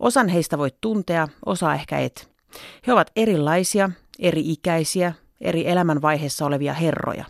Osan 0.00 0.28
heistä 0.28 0.58
voit 0.58 0.76
tuntea, 0.80 1.28
osa 1.46 1.74
ehkä 1.74 1.98
et. 1.98 2.30
He 2.86 2.92
ovat 2.92 3.10
erilaisia, 3.16 3.90
eri 4.18 4.52
ikäisiä, 4.52 5.12
eri 5.40 5.68
elämänvaiheessa 5.68 6.46
olevia 6.46 6.72
herroja. 6.72 7.24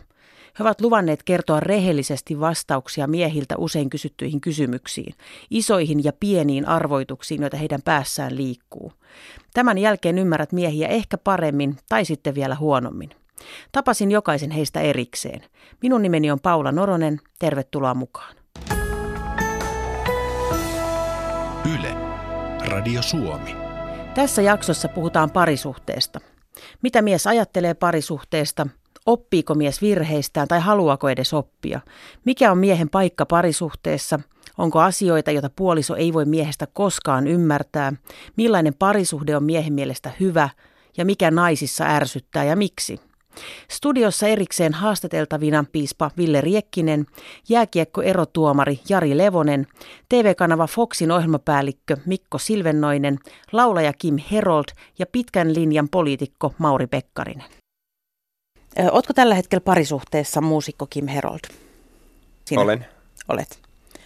He 0.58 0.64
ovat 0.64 0.80
luvanneet 0.80 1.22
kertoa 1.22 1.60
rehellisesti 1.60 2.40
vastauksia 2.40 3.06
miehiltä 3.06 3.56
usein 3.58 3.90
kysyttyihin 3.90 4.40
kysymyksiin, 4.40 5.14
isoihin 5.50 6.04
ja 6.04 6.12
pieniin 6.20 6.68
arvoituksiin, 6.68 7.40
joita 7.40 7.56
heidän 7.56 7.82
päässään 7.82 8.36
liikkuu. 8.36 8.92
Tämän 9.54 9.78
jälkeen 9.78 10.18
ymmärrät 10.18 10.52
miehiä 10.52 10.88
ehkä 10.88 11.18
paremmin 11.18 11.76
tai 11.88 12.04
sitten 12.04 12.34
vielä 12.34 12.54
huonommin. 12.54 13.10
Tapasin 13.72 14.10
jokaisen 14.10 14.50
heistä 14.50 14.80
erikseen. 14.80 15.40
Minun 15.82 16.02
nimeni 16.02 16.30
on 16.30 16.40
Paula 16.40 16.72
Noronen. 16.72 17.20
Tervetuloa 17.38 17.94
mukaan. 17.94 18.36
Radio 22.68 23.02
Suomi. 23.02 23.56
Tässä 24.14 24.42
jaksossa 24.42 24.88
puhutaan 24.88 25.30
parisuhteesta. 25.30 26.20
Mitä 26.82 27.02
mies 27.02 27.26
ajattelee 27.26 27.74
parisuhteesta? 27.74 28.66
Oppiiko 29.06 29.54
mies 29.54 29.82
virheistään 29.82 30.48
tai 30.48 30.60
haluaako 30.60 31.08
edes 31.08 31.34
oppia? 31.34 31.80
Mikä 32.24 32.50
on 32.52 32.58
miehen 32.58 32.88
paikka 32.88 33.26
parisuhteessa? 33.26 34.20
Onko 34.58 34.80
asioita, 34.80 35.30
joita 35.30 35.50
puoliso 35.56 35.96
ei 35.96 36.12
voi 36.12 36.24
miehestä 36.24 36.66
koskaan 36.72 37.26
ymmärtää? 37.26 37.92
Millainen 38.36 38.74
parisuhde 38.78 39.36
on 39.36 39.44
miehen 39.44 39.72
mielestä 39.72 40.10
hyvä? 40.20 40.48
Ja 40.96 41.04
mikä 41.04 41.30
naisissa 41.30 41.84
ärsyttää 41.84 42.44
ja 42.44 42.56
miksi? 42.56 43.00
Studiossa 43.70 44.28
erikseen 44.28 44.74
haastateltavina 44.74 45.64
piispa 45.72 46.10
Ville 46.16 46.40
Riekkinen, 46.40 47.06
jääkiekko-erotuomari 47.48 48.80
Jari 48.88 49.18
Levonen, 49.18 49.66
TV-kanava 50.08 50.66
Foxin 50.66 51.10
ohjelmapäällikkö 51.10 51.96
Mikko 52.06 52.38
Silvennoinen, 52.38 53.18
laulaja 53.52 53.92
Kim 53.92 54.16
Herold 54.30 54.68
ja 54.98 55.06
pitkän 55.06 55.54
linjan 55.54 55.88
poliitikko 55.88 56.54
Mauri 56.58 56.86
Pekkarinen. 56.86 57.46
Oletko 58.90 59.12
tällä 59.12 59.34
hetkellä 59.34 59.60
parisuhteessa 59.60 60.40
muusikko 60.40 60.86
Kim 60.86 61.06
Herold? 61.06 61.40
Sinä? 62.44 62.62
Olen. 62.62 62.86
Olet. 63.28 63.60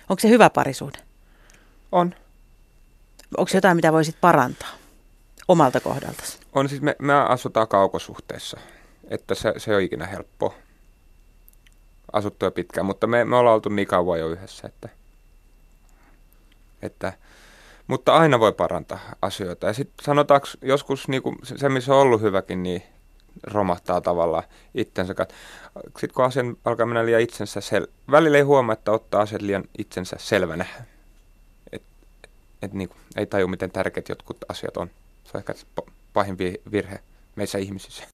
Onko 0.09 0.21
se 0.21 0.29
hyvä 0.29 0.51
parisuhde? 0.51 0.99
On. 1.93 2.15
Onko 3.37 3.49
se 3.49 3.57
jotain, 3.57 3.77
mitä 3.77 3.93
voisit 3.93 4.17
parantaa 4.21 4.83
omalta 5.49 5.81
kohdaltasi? 5.81 6.39
On 6.53 6.69
siis, 6.69 6.83
me, 6.83 6.97
me 6.99 7.15
asutaan 7.15 7.69
kaukosuhteessa 7.69 8.61
että 9.09 9.35
se, 9.35 9.55
se 9.57 9.77
on 9.77 9.83
ikinä 9.83 10.07
helppo 10.07 10.55
asuttu 12.13 12.45
jo 12.45 12.51
pitkään, 12.51 12.87
mutta 12.87 13.07
me, 13.07 13.25
me 13.25 13.37
ollaan 13.37 13.55
oltu 13.55 13.69
niin 13.69 13.89
kauan 13.89 14.21
jo 14.21 14.29
yhdessä, 14.29 14.69
että, 14.69 14.89
että 16.83 17.13
mutta 17.87 18.17
aina 18.17 18.41
voi 18.41 18.53
parantaa 18.53 18.99
asioita. 19.23 19.67
Ja 19.67 19.73
sitten 19.73 20.05
sanotaanko 20.05 20.47
joskus 20.63 21.09
niin 21.09 21.23
kuin 21.23 21.37
se, 21.43 21.69
missä 21.69 21.95
on 21.95 22.01
ollut 22.01 22.21
hyväkin, 22.21 22.63
niin 22.63 22.83
romahtaa 23.43 24.01
tavallaan 24.01 24.45
itsensä. 24.75 25.15
Sitten 25.75 26.15
kun 26.15 26.25
asian 26.25 26.57
alkaa 26.65 26.87
mennä 26.87 27.07
liian 27.07 27.21
itsensä 27.21 27.61
sel... 27.61 27.87
Välillä 28.11 28.39
ei 28.39 28.43
huomaa, 28.43 28.73
että 28.73 28.93
ottaa 28.93 29.21
asiat 29.21 29.43
liian 29.43 29.65
itsensä 29.79 30.17
selvänä. 30.21 30.67
Et, 31.73 31.83
et, 32.63 32.73
niin 32.73 32.91
ei 33.17 33.27
taju, 33.27 33.49
miten 33.49 33.71
tärkeät 33.71 34.09
jotkut 34.09 34.37
asiat 34.49 34.77
on. 34.77 34.91
Se 35.25 35.31
on 35.35 35.39
ehkä 35.39 35.55
pahin 36.13 36.39
virhe 36.73 37.01
meissä 37.37 37.59
ihmisissä. 37.59 38.05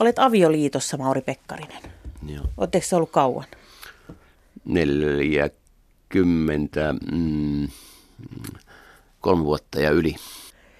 Olet 0.00 0.18
avioliitossa, 0.18 0.96
Mauri 0.96 1.20
Pekkarinen. 1.20 1.82
Joo. 2.26 2.44
Oletteko 2.56 2.86
se 2.86 2.96
ollut 2.96 3.10
kauan? 3.10 3.44
40, 4.64 6.94
mm, 7.12 7.68
kolme 9.20 9.44
vuotta 9.44 9.80
ja 9.80 9.90
yli. 9.90 10.16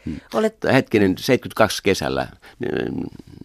Hmm. 0.04 0.20
Olet... 0.34 0.56
Hetkinen, 0.72 1.18
72 1.18 1.82
kesällä, 1.82 2.28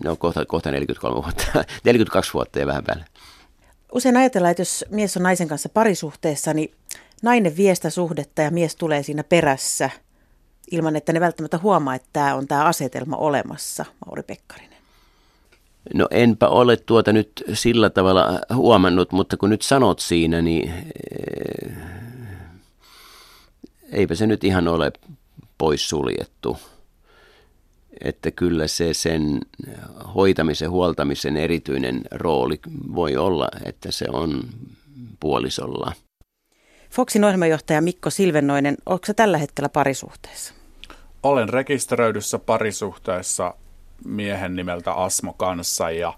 no 0.04 0.16
kohta, 0.16 0.46
kohta 0.46 0.72
43 0.72 1.24
vuotta, 1.24 1.44
42 1.86 2.34
vuotta 2.34 2.60
ja 2.60 2.68
vähän 2.68 2.84
päälle. 2.84 3.06
Usein 3.92 4.18
ajatellaan, 4.18 4.52
että 4.52 4.62
jos 4.62 4.86
mies 4.90 5.18
on 5.18 5.24
naisen 5.24 5.48
kanssa 5.48 5.70
parisuhteessa, 5.70 6.54
niin 6.54 6.72
nainen 7.22 7.58
vie 7.58 7.76
sitä 7.76 7.90
suhdetta 7.90 8.42
ja 8.42 8.52
mies 8.52 8.76
tulee 8.76 9.04
siinä 9.04 9.24
perässä 9.24 9.90
ilman, 10.72 10.96
että 10.96 11.14
ne 11.14 11.20
välttämättä 11.20 11.58
huomaa, 11.58 11.96
että 11.96 12.10
tämä 12.14 12.36
on 12.36 12.48
tämä 12.48 12.66
asetelma 12.66 13.18
olemassa, 13.18 13.86
Mauri 14.06 14.24
Pekkarinen. 14.24 14.79
No 15.94 16.08
enpä 16.12 16.48
ole 16.48 16.78
tuota 16.78 17.14
nyt 17.14 17.44
sillä 17.54 17.90
tavalla 17.90 18.40
huomannut, 18.54 19.12
mutta 19.12 19.38
kun 19.38 19.50
nyt 19.50 19.62
sanot 19.62 20.00
siinä, 20.00 20.42
niin 20.42 20.70
eh, 20.70 21.72
eipä 23.92 24.16
se 24.16 24.28
nyt 24.28 24.44
ihan 24.44 24.68
ole 24.68 24.92
poissuljettu. 25.58 26.58
Että 28.04 28.32
kyllä 28.32 28.68
se 28.68 28.94
sen 28.94 29.40
hoitamisen, 30.16 30.70
huoltamisen 30.70 31.38
erityinen 31.38 32.02
rooli 32.12 32.60
voi 32.96 33.18
olla, 33.18 33.48
että 33.66 33.92
se 33.92 34.06
on 34.12 34.44
puolisolla. 35.20 35.94
Foxin 36.90 37.24
ohjelmajohtaja 37.24 37.82
Mikko 37.82 38.10
Silvennoinen, 38.10 38.78
onko 38.86 39.06
se 39.06 39.14
tällä 39.14 39.38
hetkellä 39.38 39.70
parisuhteessa? 39.70 40.54
Olen 41.24 41.50
rekisteröidyssä 41.50 42.40
parisuhteessa 42.40 43.54
miehen 44.06 44.56
nimeltä 44.56 44.94
Asmo 44.94 45.34
kanssa 45.34 45.92
ja 45.92 46.14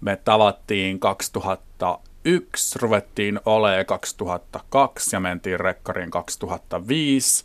me 0.00 0.16
tavattiin 0.16 1.00
2001, 1.00 2.78
ruvettiin 2.78 3.40
olee 3.44 3.84
2002 3.84 5.16
ja 5.16 5.20
mentiin 5.20 5.60
rekkariin 5.60 6.10
2005 6.10 7.44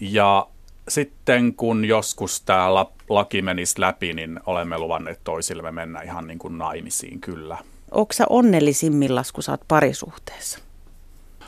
ja 0.00 0.46
sitten 0.88 1.54
kun 1.54 1.84
joskus 1.84 2.40
tämä 2.40 2.74
laki 3.08 3.42
menisi 3.42 3.80
läpi, 3.80 4.12
niin 4.12 4.40
olemme 4.46 4.78
luvanneet 4.78 5.20
toisillemme 5.24 5.72
mennä 5.72 6.02
ihan 6.02 6.26
niin 6.26 6.38
kuin 6.38 6.58
naimisiin 6.58 7.20
kyllä. 7.20 7.58
Onko 7.90 8.12
sä 8.12 8.24
onnellisimmillas, 8.30 9.32
kun 9.32 9.42
sä 9.42 9.52
oot 9.52 9.68
parisuhteessa? 9.68 10.58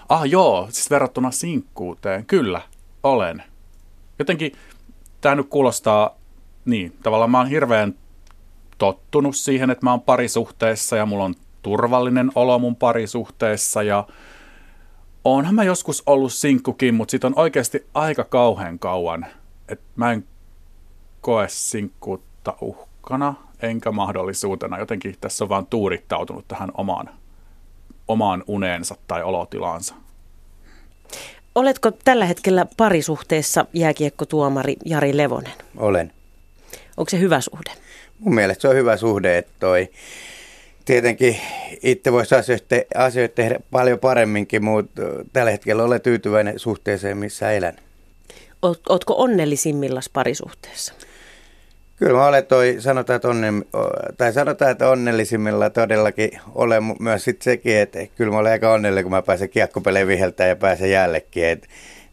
Ah 0.08 0.24
joo, 0.24 0.68
siis 0.70 0.90
verrattuna 0.90 1.30
sinkkuuteen, 1.30 2.26
kyllä, 2.26 2.60
olen. 3.02 3.42
Jotenkin 4.18 4.52
tämä 5.20 5.34
nyt 5.34 5.48
kuulostaa 5.48 6.18
niin, 6.68 6.92
tavallaan 7.02 7.30
mä 7.30 7.38
oon 7.38 7.46
hirveän 7.46 7.94
tottunut 8.78 9.36
siihen, 9.36 9.70
että 9.70 9.86
mä 9.86 9.90
oon 9.90 10.00
parisuhteessa 10.00 10.96
ja 10.96 11.06
mulla 11.06 11.24
on 11.24 11.34
turvallinen 11.62 12.30
olo 12.34 12.58
mun 12.58 12.76
parisuhteessa 12.76 13.82
ja 13.82 14.06
oonhan 15.24 15.54
mä 15.54 15.64
joskus 15.64 16.02
ollut 16.06 16.32
sinkkukin, 16.32 16.94
mutta 16.94 17.10
sit 17.10 17.24
on 17.24 17.32
oikeasti 17.36 17.86
aika 17.94 18.24
kauhean 18.24 18.78
kauan, 18.78 19.26
että 19.68 19.84
mä 19.96 20.12
en 20.12 20.24
koe 21.20 21.46
sinkkuutta 21.48 22.54
uhkana 22.60 23.34
enkä 23.62 23.92
mahdollisuutena. 23.92 24.78
Jotenkin 24.78 25.14
tässä 25.20 25.44
on 25.44 25.48
vaan 25.48 25.66
tuurittautunut 25.66 26.48
tähän 26.48 26.70
omaan, 26.74 27.10
omaan 28.08 28.44
uneensa 28.46 28.94
tai 29.06 29.22
olotilaansa. 29.22 29.94
Oletko 31.54 31.90
tällä 31.90 32.24
hetkellä 32.24 32.66
parisuhteessa 32.76 33.66
jääkiekkotuomari 33.72 34.76
Jari 34.84 35.16
Levonen? 35.16 35.52
Olen. 35.76 36.17
Onko 36.98 37.10
se 37.10 37.18
hyvä 37.18 37.40
suhde? 37.40 37.70
Mun 38.18 38.34
mielestä 38.34 38.62
se 38.62 38.68
on 38.68 38.76
hyvä 38.76 38.96
suhde, 38.96 39.38
että 39.38 39.52
toi, 39.58 39.88
tietenkin 40.84 41.40
itse 41.82 42.12
voisi 42.12 42.34
asioita, 42.34 42.76
asioita 42.94 43.34
tehdä 43.34 43.60
paljon 43.70 43.98
paremminkin, 43.98 44.64
mutta 44.64 45.02
tällä 45.32 45.50
hetkellä 45.50 45.84
olen 45.84 46.00
tyytyväinen 46.00 46.58
suhteeseen, 46.58 47.16
missä 47.16 47.52
elän. 47.52 47.76
Oletko 48.62 49.14
onnellisimmillas 49.16 50.08
parisuhteessa? 50.08 50.94
Kyllä 51.96 52.12
mä 52.12 52.26
olen 52.26 52.46
toi, 52.46 52.76
sanotaan, 52.78 53.16
että, 53.16 53.28
onne, 53.28 53.48
tai 54.18 54.32
sanotaan, 54.32 54.70
että 54.70 54.88
onnellisimmilla 54.88 55.70
todellakin 55.70 56.30
olen 56.54 56.82
myös 57.00 57.24
sit 57.24 57.42
sekin, 57.42 57.76
että 57.76 57.98
kyllä 58.16 58.32
mä 58.32 58.38
olen 58.38 58.52
aika 58.52 58.72
onnellinen, 58.72 59.04
kun 59.04 59.12
mä 59.12 59.22
pääsen 59.22 59.48
kiekkopeleen 59.48 60.06
viheltä 60.06 60.46
ja 60.46 60.56
pääsen 60.56 60.90
jällekin. 60.90 61.60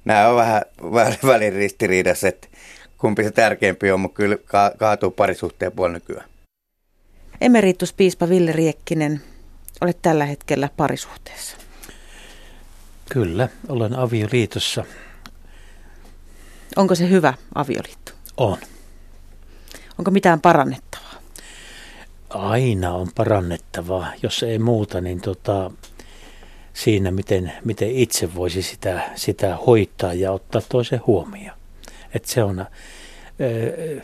Nämä 0.05 0.27
on 0.27 0.35
vähän, 0.35 0.61
vähän 0.93 1.15
välin 1.25 1.53
ristiriidassa, 1.53 2.27
että 2.27 2.47
kumpi 2.97 3.23
se 3.23 3.31
tärkeämpi 3.31 3.91
on, 3.91 3.99
mutta 3.99 4.15
kyllä 4.15 4.37
ka- 4.45 4.71
kaatuu 4.77 5.11
parisuhteen 5.11 5.71
puolella 5.71 5.97
nykyään. 5.97 6.29
Emerituspiispa 7.41 8.29
Ville 8.29 8.51
Riekkinen, 8.51 9.21
olet 9.81 9.97
tällä 10.01 10.25
hetkellä 10.25 10.69
parisuhteessa. 10.77 11.57
Kyllä, 13.09 13.49
olen 13.69 13.95
avioliitossa. 13.95 14.85
Onko 16.75 16.95
se 16.95 17.09
hyvä 17.09 17.33
avioliitto? 17.55 18.11
On. 18.37 18.57
Onko 19.97 20.11
mitään 20.11 20.41
parannettavaa? 20.41 21.13
Aina 22.29 22.93
on 22.93 23.07
parannettavaa. 23.15 24.11
Jos 24.23 24.43
ei 24.43 24.59
muuta, 24.59 25.01
niin 25.01 25.21
tota, 25.21 25.71
siinä, 26.73 27.11
miten, 27.11 27.51
miten 27.65 27.91
itse 27.91 28.35
voisi 28.35 28.61
sitä, 28.61 29.09
sitä 29.15 29.57
hoitaa 29.67 30.13
ja 30.13 30.31
ottaa 30.31 30.61
toisen 30.69 31.01
huomioon. 31.07 31.54
Et 32.15 32.25
se, 32.25 32.43
on, 32.43 32.65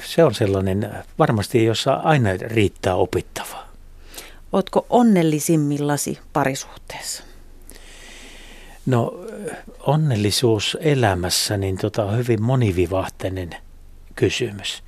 se 0.05 0.23
on 0.23 0.33
sellainen, 0.33 0.89
varmasti 1.19 1.65
jossa 1.65 1.93
aina 1.93 2.29
riittää 2.41 2.95
opittavaa. 2.95 3.67
Oletko 4.53 4.85
onnellisimmillasi 4.89 6.19
parisuhteessa? 6.33 7.23
No 8.85 9.25
onnellisuus 9.79 10.77
elämässä 10.81 11.57
niin 11.57 11.77
tota, 11.77 12.05
on 12.05 12.17
hyvin 12.17 12.41
monivivahteinen 12.41 13.55
kysymys. 14.15 14.83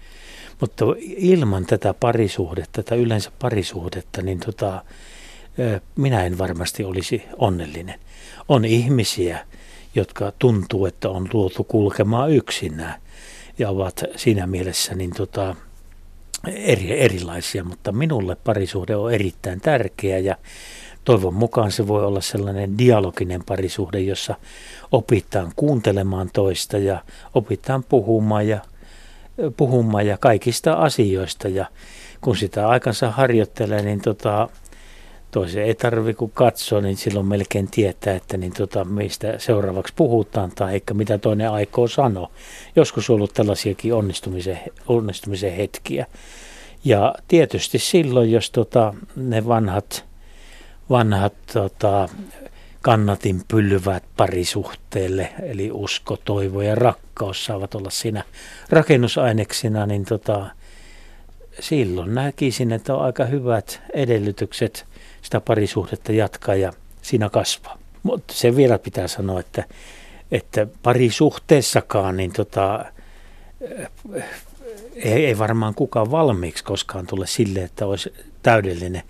Mutta 0.60 0.86
ilman 1.00 1.66
tätä 1.66 1.94
parisuhdetta, 1.94 2.84
tätä 2.84 2.96
yleensä 2.96 3.32
parisuhdetta, 3.40 4.22
niin 4.22 4.40
tota, 4.40 4.84
minä 5.96 6.26
en 6.26 6.38
varmasti 6.38 6.84
olisi 6.84 7.24
onnellinen. 7.38 8.00
On 8.50 8.66
ihmisiä, 8.66 9.46
jotka 9.96 10.34
tuntuu, 10.40 10.86
että 10.86 11.10
on 11.10 11.30
luotu 11.34 11.64
kulkemaan 11.64 12.32
yksinään 12.32 13.03
ja 13.60 13.70
ovat 13.70 14.04
siinä 14.16 14.48
mielessä 14.48 14.96
niin 14.96 15.12
tota, 15.18 15.56
eri, 16.48 17.00
erilaisia, 17.00 17.64
mutta 17.64 17.92
minulle 17.92 18.36
parisuhde 18.36 18.96
on 18.96 19.14
erittäin 19.14 19.62
tärkeä 19.62 20.20
ja 20.20 20.36
toivon 21.06 21.34
mukaan 21.34 21.72
se 21.72 21.88
voi 21.88 22.06
olla 22.06 22.22
sellainen 22.22 22.78
dialoginen 22.78 23.44
parisuhde, 23.46 24.00
jossa 24.00 24.36
opitaan 24.92 25.52
kuuntelemaan 25.56 26.30
toista 26.34 26.78
ja 26.78 27.04
opitaan 27.34 27.84
puhumaan 27.84 28.48
ja, 28.48 28.60
puhumaan 29.58 30.08
ja 30.08 30.18
kaikista 30.18 30.74
asioista. 30.74 31.48
Ja 31.48 31.66
kun 32.22 32.38
sitä 32.38 32.68
aikansa 32.68 33.12
harjoittelee, 33.12 33.82
niin 33.82 34.02
tota, 34.02 34.50
toisen 35.34 35.64
ei 35.64 35.76
tarvitse 35.76 36.18
kuin 36.18 36.32
katsoa, 36.34 36.82
niin 36.82 36.98
silloin 36.98 37.26
melkein 37.26 37.68
tietää, 37.72 38.16
että 38.16 38.38
niin 38.38 38.54
tota, 38.54 38.86
mistä 38.86 39.34
seuraavaksi 39.38 39.94
puhutaan 39.96 40.52
tai 40.56 40.76
ehkä 40.76 40.94
mitä 40.94 41.18
toinen 41.18 41.52
aikoo 41.52 41.88
sanoa. 41.88 42.32
Joskus 42.76 43.10
on 43.10 43.16
ollut 43.16 43.34
tällaisiakin 43.34 43.94
onnistumisen, 43.94 44.60
onnistumisen 44.88 45.54
hetkiä. 45.54 46.06
Ja 46.86 47.16
tietysti 47.28 47.80
silloin, 47.80 48.32
jos 48.32 48.52
tota, 48.52 48.94
ne 49.16 49.48
vanhat, 49.48 50.06
vanhat 50.90 51.34
tota, 51.54 52.10
kannatin 52.82 53.42
pyllyvät 53.48 54.04
parisuhteelle, 54.18 55.30
eli 55.44 55.72
usko, 55.72 56.18
toivo 56.18 56.62
ja 56.62 56.76
rakkaus 56.76 57.46
saavat 57.46 57.76
olla 57.76 57.90
siinä 57.90 58.24
rakennusaineksina, 58.70 59.86
niin 59.86 60.06
tota, 60.06 60.46
silloin 61.60 62.16
näkisin, 62.16 62.72
että 62.72 62.96
on 62.96 63.06
aika 63.06 63.26
hyvät 63.26 63.82
edellytykset 63.94 64.86
sitä 65.24 65.42
parisuhdetta 65.42 66.12
jatkaa 66.12 66.56
ja 66.56 66.74
siinä 67.02 67.30
kasvaa. 67.30 67.78
Mutta 68.04 68.34
se 68.34 68.56
vielä 68.56 68.80
pitää 68.80 69.08
sanoa, 69.08 69.40
että, 69.40 69.64
että 70.32 70.68
parisuhteessakaan 70.84 72.18
niin 72.18 72.34
tota, 72.34 72.86
ei, 74.96 75.26
ei 75.26 75.38
varmaan 75.38 75.76
kukaan 75.76 76.12
valmiiksi 76.12 76.64
koskaan 76.64 77.08
tule 77.08 77.28
sille, 77.28 77.60
että 77.60 77.86
olisi 77.86 78.14
täydellinen. 78.44 79.04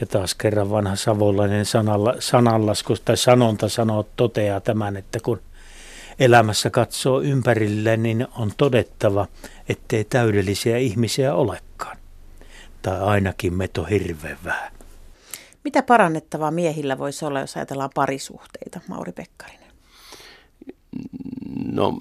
Ja 0.00 0.06
taas 0.06 0.34
kerran 0.34 0.70
vanha 0.70 0.96
savolainen 0.96 1.66
sanalla, 1.66 2.14
sanallasku 2.18 2.94
tai 3.04 3.16
sanonta 3.16 3.68
sanoo, 3.68 4.06
toteaa 4.16 4.60
tämän, 4.60 4.96
että 4.96 5.18
kun 5.22 5.40
elämässä 6.18 6.70
katsoo 6.70 7.20
ympärille, 7.20 7.96
niin 7.96 8.26
on 8.38 8.52
todettava, 8.56 9.26
ettei 9.68 10.04
täydellisiä 10.04 10.78
ihmisiä 10.78 11.34
olekaan. 11.34 11.96
Tai 12.82 13.00
ainakin 13.00 13.54
meitä 13.54 13.80
on 13.80 13.88
hirveän 13.88 14.38
vähän. 14.44 14.72
Mitä 15.64 15.82
parannettavaa 15.82 16.50
miehillä 16.50 16.98
voisi 16.98 17.24
olla, 17.24 17.40
jos 17.40 17.56
ajatellaan 17.56 17.90
parisuhteita, 17.94 18.80
Mauri 18.88 19.12
Pekkarinen? 19.12 19.70
No 21.72 21.98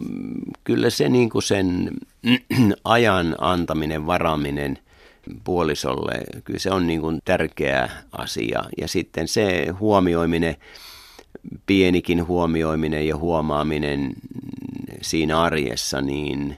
kyllä 0.63 0.89
se 0.89 1.09
niin 1.09 1.29
kuin 1.29 1.43
sen 1.43 1.89
ajan 2.83 3.35
antaminen, 3.39 4.05
varaaminen 4.05 4.79
puolisolle, 5.43 6.13
kyllä 6.43 6.59
se 6.59 6.71
on 6.71 6.87
niin 6.87 7.01
kuin 7.01 7.19
tärkeä 7.25 7.89
asia. 8.11 8.63
Ja 8.77 8.87
sitten 8.87 9.27
se 9.27 9.67
huomioiminen, 9.79 10.55
pienikin 11.65 12.27
huomioiminen 12.27 13.07
ja 13.07 13.17
huomaaminen 13.17 14.13
siinä 15.01 15.41
arjessa, 15.41 16.01
niin 16.01 16.57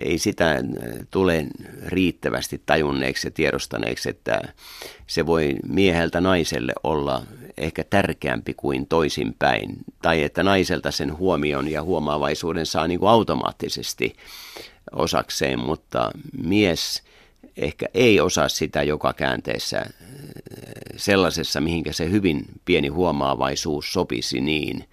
ei 0.00 0.18
sitä 0.18 0.64
tule 1.10 1.46
riittävästi 1.86 2.62
tajunneeksi 2.66 3.26
ja 3.26 3.30
tiedostaneeksi, 3.30 4.10
että 4.10 4.40
se 5.06 5.26
voi 5.26 5.54
mieheltä 5.68 6.20
naiselle 6.20 6.72
olla 6.84 7.22
ehkä 7.56 7.84
tärkeämpi 7.84 8.54
kuin 8.54 8.86
toisinpäin. 8.86 9.76
Tai 10.02 10.22
että 10.22 10.42
naiselta 10.42 10.90
sen 10.90 11.18
huomion 11.18 11.68
ja 11.68 11.82
huomaavaisuuden 11.82 12.66
saa 12.66 12.88
niin 12.88 13.00
kuin 13.00 13.10
automaattisesti 13.10 14.16
osakseen, 14.92 15.58
mutta 15.58 16.10
mies 16.44 17.02
ehkä 17.56 17.86
ei 17.94 18.20
osaa 18.20 18.48
sitä 18.48 18.82
joka 18.82 19.12
käänteessä 19.12 19.86
sellaisessa, 20.96 21.60
mihinkä 21.60 21.92
se 21.92 22.10
hyvin 22.10 22.44
pieni 22.64 22.88
huomaavaisuus 22.88 23.92
sopisi 23.92 24.40
niin– 24.40 24.84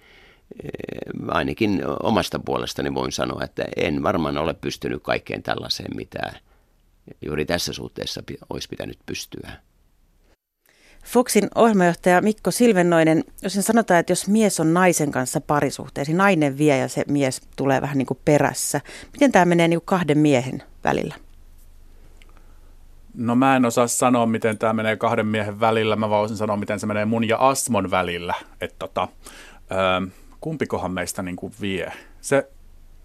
ainakin 1.28 1.82
omasta 2.02 2.38
puolestani 2.38 2.94
voin 2.94 3.12
sanoa, 3.12 3.44
että 3.44 3.64
en 3.76 4.02
varmaan 4.02 4.38
ole 4.38 4.54
pystynyt 4.54 5.02
kaikkeen 5.02 5.42
tällaiseen, 5.42 5.96
mitä 5.96 6.32
juuri 7.22 7.44
tässä 7.44 7.72
suhteessa 7.72 8.22
olisi 8.50 8.68
pitänyt 8.68 8.98
pystyä. 9.06 9.52
Foxin 11.04 11.48
ohjelmajohtaja 11.54 12.20
Mikko 12.20 12.50
Silvennoinen, 12.50 13.24
jos 13.42 13.52
sen 13.52 13.62
sanotaan, 13.62 14.00
että 14.00 14.12
jos 14.12 14.28
mies 14.28 14.60
on 14.60 14.74
naisen 14.74 15.10
kanssa 15.10 15.40
parisuhteessa, 15.40 16.14
nainen 16.14 16.58
vie 16.58 16.78
ja 16.78 16.88
se 16.88 17.04
mies 17.08 17.40
tulee 17.56 17.80
vähän 17.80 17.98
niin 17.98 18.06
kuin 18.06 18.20
perässä. 18.24 18.80
Miten 19.12 19.32
tämä 19.32 19.44
menee 19.44 19.68
niin 19.68 19.80
kuin 19.80 19.86
kahden 19.86 20.18
miehen 20.18 20.62
välillä? 20.84 21.14
No 23.14 23.34
mä 23.34 23.56
en 23.56 23.64
osaa 23.64 23.86
sanoa, 23.86 24.26
miten 24.26 24.58
tämä 24.58 24.72
menee 24.72 24.96
kahden 24.96 25.26
miehen 25.26 25.60
välillä. 25.60 25.96
Mä 25.96 26.08
voisin 26.08 26.36
sanoa, 26.36 26.56
miten 26.56 26.80
se 26.80 26.86
menee 26.86 27.04
mun 27.04 27.28
ja 27.28 27.36
Asmon 27.36 27.90
välillä. 27.90 28.34
Että 28.60 28.76
tota, 28.78 29.08
öö, 29.72 30.10
kumpikohan 30.40 30.92
meistä 30.92 31.22
niin 31.22 31.36
kuin 31.36 31.52
vie. 31.60 31.92
Se, 32.20 32.50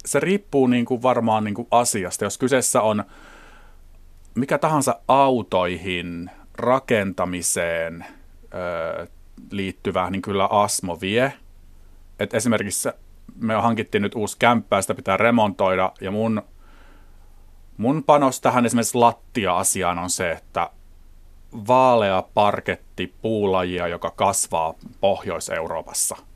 se 0.05 0.19
riippuu 0.19 0.67
niin 0.67 0.85
kuin 0.85 1.01
varmaan 1.01 1.43
niin 1.43 1.55
kuin 1.55 1.67
asiasta. 1.71 2.23
Jos 2.23 2.37
kyseessä 2.37 2.81
on 2.81 3.03
mikä 4.35 4.57
tahansa 4.57 4.99
autoihin, 5.07 6.31
rakentamiseen 6.53 8.05
ö, 8.53 9.07
liittyvä, 9.51 10.09
niin 10.09 10.21
kyllä 10.21 10.45
Asmo 10.45 10.97
vie. 11.01 11.33
Et 12.19 12.33
esimerkiksi 12.33 12.89
me 13.39 13.53
hankittiin 13.53 14.01
nyt 14.01 14.15
uusi 14.15 14.35
kämppä, 14.39 14.81
sitä 14.81 14.93
pitää 14.93 15.17
remontoida, 15.17 15.91
ja 16.01 16.11
mun, 16.11 16.41
mun 17.77 18.03
panos 18.03 18.41
tähän 18.41 18.65
esimerkiksi 18.65 18.97
lattia-asiaan 18.97 19.99
on 19.99 20.09
se, 20.09 20.31
että 20.31 20.69
vaalea 21.67 22.23
parketti 22.33 23.13
puulajia, 23.21 23.87
joka 23.87 24.11
kasvaa 24.11 24.73
Pohjois-Euroopassa– 25.01 26.15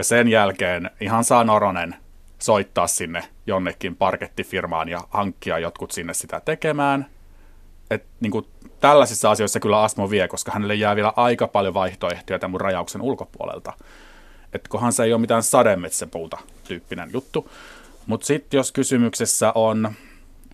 ja 0.00 0.04
sen 0.04 0.28
jälkeen 0.28 0.90
ihan 1.00 1.24
saa 1.24 1.44
Noronen 1.44 1.94
soittaa 2.38 2.86
sinne 2.86 3.24
jonnekin 3.46 3.96
parkettifirmaan 3.96 4.88
ja 4.88 5.00
hankkia 5.10 5.58
jotkut 5.58 5.90
sinne 5.90 6.14
sitä 6.14 6.40
tekemään. 6.40 7.06
Et, 7.90 8.04
niin 8.20 8.30
kuin, 8.30 8.46
tällaisissa 8.80 9.30
asioissa 9.30 9.60
kyllä 9.60 9.82
Asmo 9.82 10.10
vie, 10.10 10.28
koska 10.28 10.52
hänelle 10.52 10.74
jää 10.74 10.96
vielä 10.96 11.12
aika 11.16 11.48
paljon 11.48 11.74
vaihtoehtoja 11.74 12.38
tämän 12.38 12.50
mun 12.50 12.60
rajauksen 12.60 13.02
ulkopuolelta. 13.02 13.72
Et 14.52 14.68
kohan 14.68 14.92
se 14.92 15.04
ei 15.04 15.12
ole 15.12 15.20
mitään 15.20 15.42
sademetsäpuuta 15.42 16.38
tyyppinen 16.64 17.10
juttu. 17.12 17.50
Mutta 18.06 18.26
sitten 18.26 18.58
jos 18.58 18.72
kysymyksessä 18.72 19.52
on, 19.54 19.92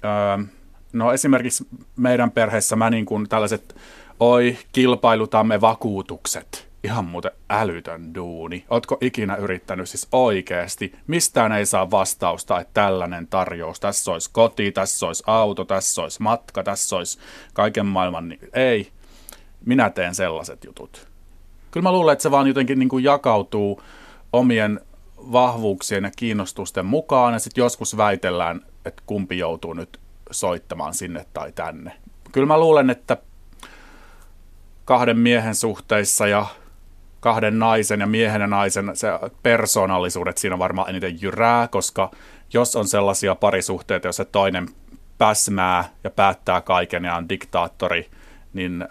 öö, 0.05 0.45
no 0.93 1.13
esimerkiksi 1.13 1.67
meidän 1.97 2.31
perheessä 2.31 2.77
mä 2.77 2.91
niin 2.91 3.07
kuin 3.07 3.29
tällaiset, 3.29 3.77
oi 4.21 4.59
kilpailutamme 4.73 5.61
vakuutukset– 5.61 6.67
ihan 6.87 7.05
muuten 7.05 7.31
älytön 7.51 8.15
duuni. 8.15 8.65
Ootko 8.71 8.99
ikinä 9.01 9.37
yrittänyt 9.37 9.89
siis 9.89 10.09
oikeasti? 10.13 10.93
Mistään 11.07 11.53
ei 11.53 11.67
saa 11.67 11.91
vastausta, 11.91 12.61
että 12.61 12.75
tällainen 12.75 13.27
tarjous. 13.27 13.81
Tässä 13.81 14.13
olisi 14.13 14.31
koti, 14.33 14.73
tässä 14.73 15.07
olisi 15.07 15.25
auto, 15.27 15.65
tässä 15.65 16.03
olisi 16.03 16.23
matka, 16.23 16.63
tässä 16.63 16.97
olisi 16.97 17.19
kaiken 17.55 17.87
maailman. 17.87 18.35
Ei, 18.53 18.89
minä 19.65 19.91
teen 19.91 20.15
sellaiset 20.15 20.65
jutut. 20.65 21.09
Kyllä 21.71 21.83
mä 21.83 21.93
luulen, 21.93 22.13
että 22.13 22.23
se 22.23 22.31
vaan 22.31 22.47
jotenkin 22.47 22.79
niin 22.79 22.89
kuin 22.89 23.05
jakautuu 23.05 23.83
omien 24.33 24.81
vahvuuksien 25.17 26.05
ja 26.05 26.11
kiinnostusten 26.17 26.87
mukaan 26.87 27.33
ja 27.33 27.39
sitten 27.39 27.63
joskus 27.63 27.97
väitellään, 27.97 28.61
että 28.85 29.03
kumpi 29.07 29.39
joutuu 29.39 29.73
nyt 29.73 30.01
soittamaan 30.31 30.95
sinne 30.95 31.27
tai 31.35 31.53
tänne. 31.53 31.93
Kyllä 32.33 32.47
mä 32.47 32.61
luulen, 32.61 32.91
että 32.91 33.17
kahden 34.85 35.19
miehen 35.19 35.55
suhteissa 35.55 36.27
ja 36.27 36.47
kahden 37.27 37.59
naisen 37.59 38.01
ja 38.01 38.07
miehen 38.07 38.41
ja 38.41 38.47
naisen 38.47 38.91
se 38.95 39.09
persoonallisuudet 39.43 40.39
siinä 40.39 40.59
varmaan 40.59 40.91
eniten 40.91 41.23
jyrää, 41.23 41.69
koska 41.69 42.11
jos 42.53 42.77
on 42.77 42.89
sellaisia 42.89 43.35
parisuhteita, 43.35 44.07
joissa 44.07 44.25
toinen 44.25 44.69
päsmää 45.19 45.85
ja 46.05 46.11
päättää 46.11 46.61
kaiken 46.61 47.05
ja 47.05 47.17
on 47.17 47.29
diktaattori, 47.29 48.11
niin 48.53 48.83
ö, 48.83 48.87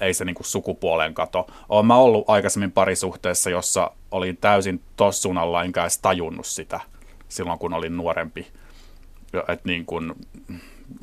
ei 0.00 0.14
se 0.14 0.24
niinku 0.24 0.42
sukupuolen 0.42 1.14
kato. 1.14 1.46
Olen 1.68 1.86
mä 1.86 1.96
ollut 1.96 2.30
aikaisemmin 2.30 2.72
parisuhteessa, 2.72 3.50
jossa 3.50 3.90
olin 4.10 4.36
täysin 4.36 4.80
tossun 4.96 5.38
alla, 5.38 5.64
enkä 5.64 5.82
edes 5.82 5.98
tajunnut 5.98 6.46
sitä 6.46 6.80
silloin, 7.28 7.58
kun 7.58 7.74
olin 7.74 7.96
nuorempi. 7.96 8.46
Et 9.48 9.64
niin 9.64 9.86
kun, 9.86 10.16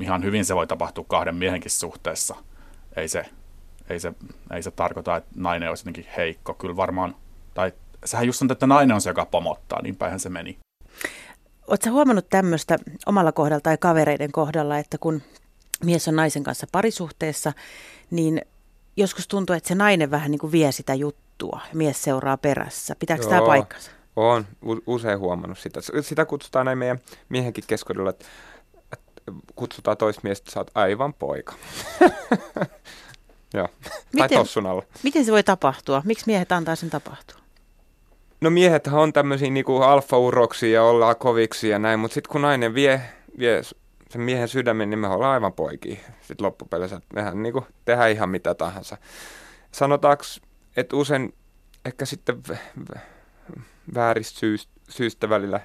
ihan 0.00 0.24
hyvin 0.24 0.44
se 0.44 0.54
voi 0.54 0.66
tapahtua 0.66 1.04
kahden 1.08 1.36
miehenkin 1.36 1.70
suhteessa. 1.70 2.36
Ei 2.96 3.08
se, 3.08 3.26
ei 3.90 4.00
se, 4.00 4.12
ei 4.52 4.62
se 4.62 4.70
tarkoita, 4.70 5.16
että 5.16 5.30
nainen 5.36 5.68
olisi 5.68 5.80
jotenkin 5.80 6.06
heikko. 6.16 6.54
Kyllä 6.54 6.76
varmaan, 6.76 7.14
tai 7.54 7.72
sehän 8.04 8.26
just 8.26 8.42
on, 8.42 8.52
että 8.52 8.66
nainen 8.66 8.94
on 8.94 9.00
se, 9.00 9.10
joka 9.10 9.26
pomottaa, 9.26 9.82
niin 9.82 9.96
päinhän 9.96 10.20
se 10.20 10.28
meni. 10.28 10.58
Oletko 11.66 11.90
huomannut 11.90 12.28
tämmöistä 12.28 12.78
omalla 13.06 13.32
kohdalla 13.32 13.60
tai 13.60 13.78
kavereiden 13.78 14.32
kohdalla, 14.32 14.78
että 14.78 14.98
kun 14.98 15.22
mies 15.84 16.08
on 16.08 16.16
naisen 16.16 16.42
kanssa 16.42 16.66
parisuhteessa, 16.72 17.52
niin 18.10 18.42
joskus 18.96 19.28
tuntuu, 19.28 19.56
että 19.56 19.68
se 19.68 19.74
nainen 19.74 20.10
vähän 20.10 20.30
niin 20.30 20.38
kuin 20.38 20.52
vie 20.52 20.72
sitä 20.72 20.94
juttua 20.94 21.60
ja 21.68 21.76
mies 21.76 22.02
seuraa 22.02 22.36
perässä. 22.36 22.96
Pitääkö 22.98 23.22
Joo, 23.22 23.30
tämä 23.30 23.46
paikkansa? 23.46 23.90
Olen 24.16 24.46
usein 24.86 25.18
huomannut 25.18 25.58
sitä. 25.58 25.80
Sitä 26.00 26.24
kutsutaan 26.24 26.66
näin 26.66 26.78
meidän 26.78 27.00
miehenkin 27.28 27.64
keskuudella, 27.66 28.10
että, 28.10 28.24
kutsutaan 29.54 29.96
toista 29.96 30.20
miestä, 30.24 30.42
että 30.42 30.52
sä 30.52 30.60
oot 30.60 30.70
aivan 30.74 31.14
poika. 31.14 31.54
Joo, 33.54 33.68
miten, 34.12 34.18
tai 34.18 34.28
tossun 34.28 34.66
alla. 34.66 34.82
Miten 35.02 35.24
se 35.24 35.32
voi 35.32 35.42
tapahtua? 35.42 36.02
Miksi 36.04 36.24
miehet 36.26 36.52
antaa 36.52 36.76
sen 36.76 36.90
tapahtua? 36.90 37.40
No 38.40 38.50
miehet 38.50 38.86
on 38.86 39.12
tämmöisiä 39.12 39.50
niinku 39.50 39.76
alfa-uroksia 39.76 40.74
ja 40.74 40.82
ollaan 40.82 41.16
koviksi 41.16 41.68
ja 41.68 41.78
näin, 41.78 42.00
mutta 42.00 42.14
sitten 42.14 42.32
kun 42.32 42.42
nainen 42.42 42.74
vie, 42.74 43.00
vie 43.38 43.62
sen 44.10 44.20
miehen 44.20 44.48
sydämen, 44.48 44.90
niin 44.90 44.98
me 44.98 45.08
ollaan 45.08 45.32
aivan 45.32 45.52
poikia. 45.52 45.96
Sitten 46.20 46.46
loppupeleissä, 46.46 47.00
mehän 47.14 47.42
niinku 47.42 47.66
tehdään 47.84 48.10
ihan 48.10 48.28
mitä 48.28 48.54
tahansa. 48.54 48.96
Sanotaanko, 49.72 50.24
että 50.76 50.96
usein 50.96 51.34
ehkä 51.84 52.04
sitten 52.04 52.42
vääristä 53.94 54.38
syystä, 54.38 54.72
syystä 54.88 55.28
välillä 55.28 55.60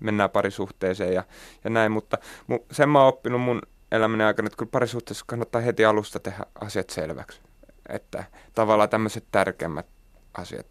mennään 0.00 0.30
parisuhteeseen 0.30 1.14
ja, 1.14 1.24
ja 1.64 1.70
näin, 1.70 1.92
mutta 1.92 2.18
mu, 2.46 2.58
sen 2.72 2.88
mä 2.88 2.98
oon 2.98 3.08
oppinut 3.08 3.40
mun 3.40 3.62
elämäni 3.92 4.24
aikana, 4.24 4.46
että 4.46 4.56
kyllä 4.56 4.70
parisuhteessa 4.70 5.24
kannattaa 5.28 5.60
heti 5.60 5.84
alusta 5.84 6.20
tehdä 6.20 6.46
asiat 6.60 6.90
selväksi. 6.90 7.40
Että 7.88 8.24
tavallaan 8.54 8.88
tämmöiset 8.88 9.24
tärkeimmät 9.32 9.86
asiat 10.34 10.66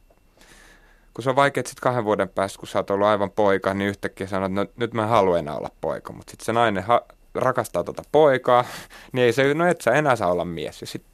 kun 1.19 1.23
se 1.23 1.29
on 1.29 1.35
vaikea 1.35 1.63
sitten 1.65 1.81
kahden 1.81 2.05
vuoden 2.05 2.29
päästä, 2.29 2.59
kun 2.59 2.67
sä 2.67 2.79
oot 2.79 2.89
ollut 2.89 3.07
aivan 3.07 3.31
poika, 3.31 3.73
niin 3.73 3.89
yhtäkkiä 3.89 4.27
sanot, 4.27 4.51
että 4.51 4.61
no, 4.61 4.67
nyt 4.75 4.93
mä 4.93 5.03
en 5.03 5.09
halua 5.09 5.39
enää 5.39 5.57
olla 5.57 5.71
poika. 5.81 6.13
Mutta 6.13 6.31
sitten 6.31 6.45
se 6.45 6.53
nainen 6.53 6.83
ha- 6.83 7.05
rakastaa 7.35 7.83
tuota 7.83 8.03
poikaa, 8.11 8.65
niin 9.13 9.25
ei 9.25 9.33
se, 9.33 9.53
no 9.53 9.67
et 9.67 9.81
sä 9.81 9.91
enää 9.91 10.15
saa 10.15 10.31
olla 10.31 10.45
mies. 10.45 10.81
Ja 10.81 10.87
sitten 10.87 11.11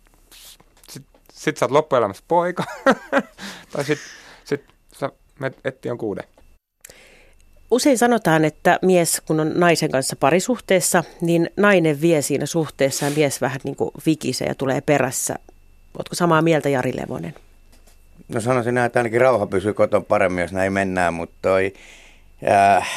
sit, 0.90 1.06
sit 1.32 1.58
sä 1.58 1.66
oot 1.66 1.72
loppuelämässä 1.72 2.24
poika, 2.28 2.64
tai 3.72 3.84
sitten 3.84 4.08
sit 4.44 4.64
sä 4.94 5.10
menet 5.40 5.60
etsiä 5.64 5.90
jonkun 5.90 6.10
uuden. 6.10 6.24
Usein 7.76 7.98
sanotaan, 7.98 8.46
että 8.46 8.80
mies 8.82 9.22
kun 9.26 9.40
on 9.40 9.52
naisen 9.56 9.92
kanssa 9.92 10.16
parisuhteessa, 10.16 11.04
niin 11.22 11.50
nainen 11.58 12.02
vie 12.02 12.22
siinä 12.22 12.46
suhteessa 12.46 13.06
ja 13.06 13.12
mies 13.12 13.42
vähän 13.42 13.60
niin 13.64 13.76
kuin 13.76 13.92
vikisee 14.06 14.48
ja 14.48 14.56
tulee 14.56 14.82
perässä. 14.82 15.36
Oletko 15.98 16.16
samaa 16.16 16.42
mieltä 16.42 16.70
Jari 16.70 16.92
Levonen? 16.96 17.34
No 18.28 18.42
sanoisin 18.42 18.78
että 18.78 19.00
ainakin 19.00 19.22
rauha 19.22 19.48
pysyy 19.48 19.74
koton 19.74 20.06
paremmin, 20.06 20.42
jos 20.42 20.52
näin 20.52 20.74
mennään, 20.74 21.14
mutta 21.14 21.36
toi, 21.42 21.74
äh, 22.50 22.90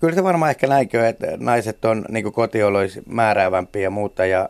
kyllä 0.00 0.14
se 0.14 0.22
varmaan 0.22 0.50
ehkä 0.50 0.66
näinkö, 0.66 1.08
että 1.08 1.26
naiset 1.36 1.84
on 1.84 2.04
niin 2.08 2.32
kotioloissa 2.32 3.00
määräävämpiä 3.06 3.82
ja 3.82 3.90
muuta, 3.90 4.26
ja, 4.26 4.48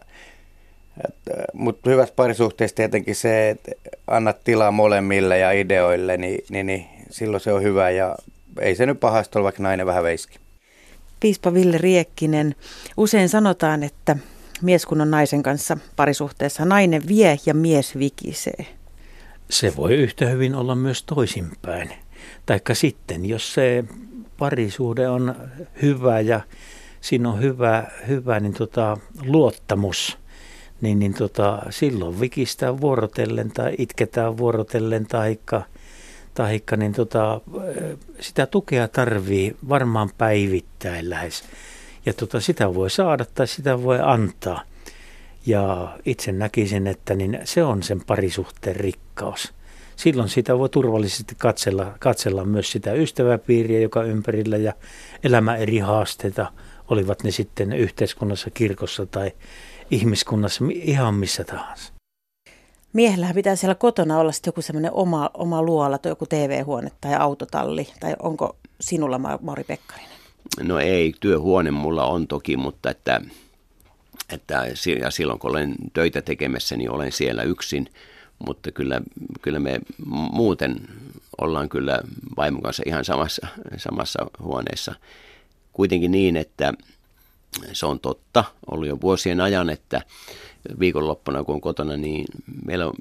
mutta 1.53 1.91
hyvässä 1.91 2.15
parisuhteessa 2.15 2.77
tietenkin 2.77 3.15
se, 3.15 3.51
että 3.51 3.71
annat 4.07 4.45
tilaa 4.45 4.71
molemmille 4.71 5.39
ja 5.39 5.51
ideoille, 5.53 6.17
niin, 6.17 6.45
niin, 6.51 6.67
niin 6.67 6.87
silloin 7.11 7.41
se 7.41 7.53
on 7.53 7.63
hyvä 7.63 7.91
ja 7.91 8.17
ei 8.61 8.75
se 8.75 8.87
nyt 8.87 9.01
pahasta 9.01 9.39
ole, 9.39 9.45
vaikka 9.45 9.63
nainen 9.63 9.87
vähän 9.87 10.05
veiski. 10.05 10.39
Piispa 11.21 11.55
Ville 11.55 11.79
Riekkinen, 11.79 12.55
usein 12.97 13.29
sanotaan, 13.29 13.83
että 13.83 14.17
mies 14.63 14.87
kun 14.87 15.01
on 15.01 15.11
naisen 15.11 15.43
kanssa 15.43 15.77
parisuhteessa, 15.97 16.65
nainen 16.65 17.03
vie 17.09 17.39
ja 17.47 17.55
mies 17.55 17.99
vikisee 17.99 18.67
se 19.53 19.77
voi 19.77 19.95
yhtä 19.95 20.27
hyvin 20.27 20.55
olla 20.55 20.75
myös 20.75 21.03
toisinpäin. 21.03 21.91
Taikka 22.47 22.75
sitten, 22.75 23.27
jos 23.27 23.55
se 23.55 23.85
parisuhde 24.39 25.09
on 25.09 25.35
hyvä 25.83 26.21
ja 26.21 26.41
siinä 27.01 27.29
on 27.29 27.41
hyvä, 27.41 27.85
hyvä 28.09 28.41
niin 28.41 28.55
tota, 28.55 28.97
luottamus, 29.27 30.19
niin, 30.81 30.99
niin 30.99 31.15
tota, 31.15 31.63
silloin 31.71 32.21
vikistään 32.21 32.81
vuorotellen 32.81 33.51
tai 33.51 33.75
itketään 33.79 34.37
vuorotellen 34.37 35.07
taikka, 35.07 35.63
taikka 36.35 36.77
niin 36.77 36.93
tota, 36.93 37.41
sitä 38.21 38.47
tukea 38.47 38.89
tarvii 38.89 39.57
varmaan 39.69 40.11
päivittäin 40.19 41.11
lähes. 41.11 41.45
Ja 42.07 42.13
tota, 42.13 42.41
sitä 42.41 42.75
voi 42.75 42.91
saada 42.91 43.25
tai 43.35 43.47
sitä 43.47 43.83
voi 43.83 43.99
antaa. 44.03 44.63
Ja 45.47 45.97
itse 46.05 46.33
näkisin, 46.33 46.87
että 46.87 47.15
niin 47.15 47.41
se 47.45 47.65
on 47.65 47.83
sen 47.83 48.01
parisuhteen 48.07 48.77
rikkaus. 48.77 49.53
Silloin 49.97 50.29
sitä 50.29 50.59
voi 50.59 50.69
turvallisesti 50.69 51.35
katsella, 51.39 51.95
katsella 51.99 52.45
myös 52.45 52.73
sitä 52.73 52.93
ystäväpiiriä, 52.93 53.81
joka 53.81 54.03
ympärillä 54.03 54.57
ja 54.57 54.73
elämä 55.25 55.57
eri 55.57 55.79
haasteita, 55.79 56.53
olivat 56.89 57.23
ne 57.25 57.31
sitten 57.31 57.73
yhteiskunnassa, 57.73 58.51
kirkossa 58.51 59.07
tai 59.07 59.33
ihmiskunnassa, 59.91 60.65
ihan 60.71 61.15
missä 61.15 61.45
tahansa. 61.45 61.93
Miehellähän 62.93 63.35
pitää 63.35 63.57
siellä 63.57 63.75
kotona 63.75 64.19
olla 64.19 64.33
sitten 64.33 64.49
joku 64.49 64.63
semmoinen 64.63 64.93
oma, 64.93 65.31
oma 65.35 65.63
luola 65.63 65.99
tai 65.99 66.13
joku 66.13 66.27
TV-huone 66.27 66.91
tai 67.01 67.15
autotalli, 67.15 67.89
tai 68.01 68.15
onko 68.23 68.57
sinulla 68.81 69.19
Mauri 69.19 69.65
Pekkarinen? 69.65 70.13
No 70.61 70.79
ei, 70.79 71.15
työhuone 71.21 71.71
mulla 71.71 72.05
on 72.05 72.27
toki, 72.27 72.57
mutta 72.57 72.91
että 72.91 73.21
että 74.33 74.67
ja 75.01 75.11
silloin 75.11 75.39
kun 75.39 75.51
olen 75.51 75.75
töitä 75.93 76.23
tekemässä, 76.23 76.77
niin 76.77 76.91
olen 76.91 77.13
siellä 77.13 77.43
yksin, 77.43 77.89
mutta 78.47 78.73
kyllä, 78.73 79.01
kyllä 79.43 79.59
me 79.59 79.81
muuten 80.33 80.77
ollaan 81.41 81.69
kyllä 81.69 82.01
vaimon 82.37 82.63
kanssa 82.63 82.83
ihan 82.87 83.05
samassa, 83.05 83.47
samassa 83.77 84.27
huoneessa. 84.41 84.95
Kuitenkin 85.73 86.11
niin, 86.11 86.37
että 86.37 86.75
se 87.73 87.87
on 87.87 88.01
totta, 88.01 88.45
ollut 88.71 88.89
jo 88.89 89.01
vuosien 89.01 89.41
ajan, 89.41 89.71
että 89.71 90.03
viikonloppuna 90.81 91.45
kun 91.45 91.55
on 91.55 91.61
kotona, 91.61 91.97
niin 91.97 92.25
meillä 92.65 92.87
on 92.87 92.95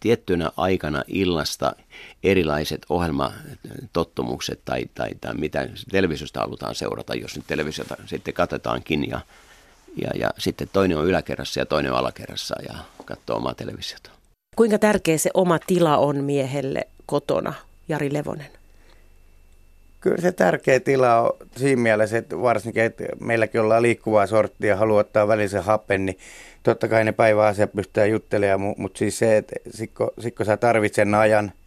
tiettynä 0.00 0.50
aikana 0.56 1.02
illasta 1.06 1.72
erilaiset 2.22 2.86
ohjelmatottumukset 2.88 4.60
tai, 4.64 4.84
tai, 4.94 5.10
tai 5.20 5.34
mitä 5.34 5.68
televisiosta 5.90 6.40
halutaan 6.40 6.74
seurata, 6.74 7.14
jos 7.14 7.36
nyt 7.36 7.46
televisiota 7.46 7.96
sitten 8.06 8.34
katsetaankin 8.34 9.10
ja 9.10 9.20
ja, 9.96 10.10
ja 10.14 10.30
sitten 10.38 10.68
toinen 10.72 10.98
on 10.98 11.06
yläkerrassa 11.06 11.60
ja 11.60 11.66
toinen 11.66 11.92
on 11.92 11.98
alakerrassa 11.98 12.54
ja 12.68 12.74
katsoo 13.04 13.36
omaa 13.36 13.54
televisiota. 13.54 14.10
Kuinka 14.56 14.78
tärkeä 14.78 15.18
se 15.18 15.30
oma 15.34 15.58
tila 15.58 15.96
on 15.96 16.24
miehelle 16.24 16.88
kotona, 17.06 17.54
Jari 17.88 18.12
Levonen? 18.12 18.50
Kyllä 20.04 20.20
se 20.20 20.32
tärkeä 20.32 20.80
tila 20.80 21.20
on 21.20 21.30
siinä 21.56 21.82
mielessä, 21.82 22.18
että 22.18 22.40
varsinkin, 22.40 22.82
että 22.82 23.04
meilläkin 23.20 23.60
ollaan 23.60 23.82
liikkuvaa 23.82 24.26
sorttia 24.26 24.76
haluaa 24.76 25.00
ottaa 25.00 25.28
välisen 25.28 25.64
happen, 25.64 26.06
niin 26.06 26.18
totta 26.62 26.88
kai 26.88 27.04
ne 27.04 27.12
päiväasiat 27.12 27.72
pystytään 27.72 28.10
juttelemaan, 28.10 28.74
mutta 28.76 28.98
siis 28.98 29.18
se, 29.18 29.36
että 29.36 29.54
sikko, 29.70 30.10
sikko 30.20 30.44
sä 30.44 30.56
tarvitset 30.56 31.14
ajan– 31.14 31.52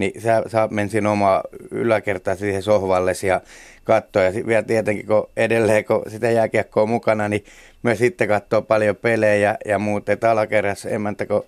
niin 0.00 0.20
sä, 0.20 0.42
sä 0.46 0.68
mensin 0.70 1.06
oma 1.06 1.42
yläkertaan 1.70 2.36
siihen 2.36 2.62
sohvalle 2.62 3.12
ja 3.26 3.40
katsoa. 3.84 4.22
Ja 4.22 4.46
vielä 4.46 4.62
tietenkin, 4.62 5.06
kun 5.06 5.30
edelleen 5.36 5.84
kun 5.84 6.02
sitä 6.08 6.30
jääkiekkoa 6.30 6.86
mukana, 6.86 7.28
niin 7.28 7.44
myös 7.82 7.98
sitten 7.98 8.28
katsoo 8.28 8.62
paljon 8.62 8.96
pelejä 8.96 9.56
ja 9.64 9.78
muuta. 9.78 10.12
Että 10.12 10.30
alakerrassa 10.30 10.88
emäntä, 10.88 11.26
kun 11.26 11.44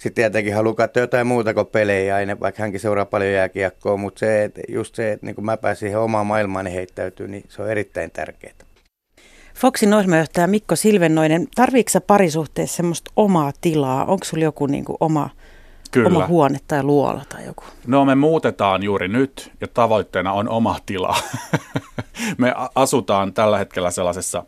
sitten 0.00 0.14
tietenkin 0.14 0.54
haluaa 0.54 0.74
katsoa 0.74 1.00
jotain 1.00 1.26
muuta 1.26 1.54
kuin 1.54 1.66
pelejä 1.66 2.14
aina, 2.14 2.40
vaikka 2.40 2.62
hänkin 2.62 2.80
seuraa 2.80 3.04
paljon 3.04 3.32
jääkiekkoa. 3.32 3.96
Mutta 3.96 4.18
se, 4.18 4.44
että 4.44 4.60
just 4.68 4.94
se, 4.94 5.12
että 5.12 5.26
niin 5.26 5.34
kun 5.34 5.44
mä 5.44 5.56
pääsin 5.56 5.80
siihen 5.80 6.00
omaan 6.00 6.26
maailmaani 6.26 6.72
heittäytyy, 6.72 7.28
niin 7.28 7.44
se 7.48 7.62
on 7.62 7.70
erittäin 7.70 8.10
tärkeää. 8.10 8.54
Foxin 9.54 9.94
ohjelmajohtaja 9.94 10.46
Mikko 10.46 10.76
Silvennoinen, 10.76 11.46
tarviiko 11.54 11.90
parisuhteessa 12.06 12.76
semmoista 12.76 13.10
omaa 13.16 13.52
tilaa? 13.60 14.04
Onko 14.04 14.24
sulla 14.24 14.44
joku 14.44 14.66
niin 14.66 14.84
kuin 14.84 14.96
oma 15.00 15.30
Kyllä. 15.90 16.08
oma 16.08 16.26
huone 16.26 16.58
tai 16.68 16.82
luola 16.82 17.22
tai 17.28 17.44
joku? 17.44 17.64
No 17.86 18.04
me 18.04 18.14
muutetaan 18.14 18.82
juuri 18.82 19.08
nyt 19.08 19.52
ja 19.60 19.68
tavoitteena 19.68 20.32
on 20.32 20.48
oma 20.48 20.78
tila. 20.86 21.16
me 22.38 22.54
asutaan 22.74 23.32
tällä 23.34 23.58
hetkellä 23.58 23.90
sellaisessa 23.90 24.44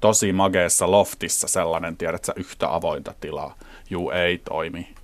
tosi 0.00 0.32
mageessa 0.32 0.90
loftissa 0.90 1.48
sellainen, 1.48 1.96
tiedätkö 1.96 2.32
yhtä 2.36 2.74
avointa 2.74 3.14
tilaa. 3.20 3.54
Juu, 3.90 4.10
ei 4.10 4.38
toimi. 4.38 4.94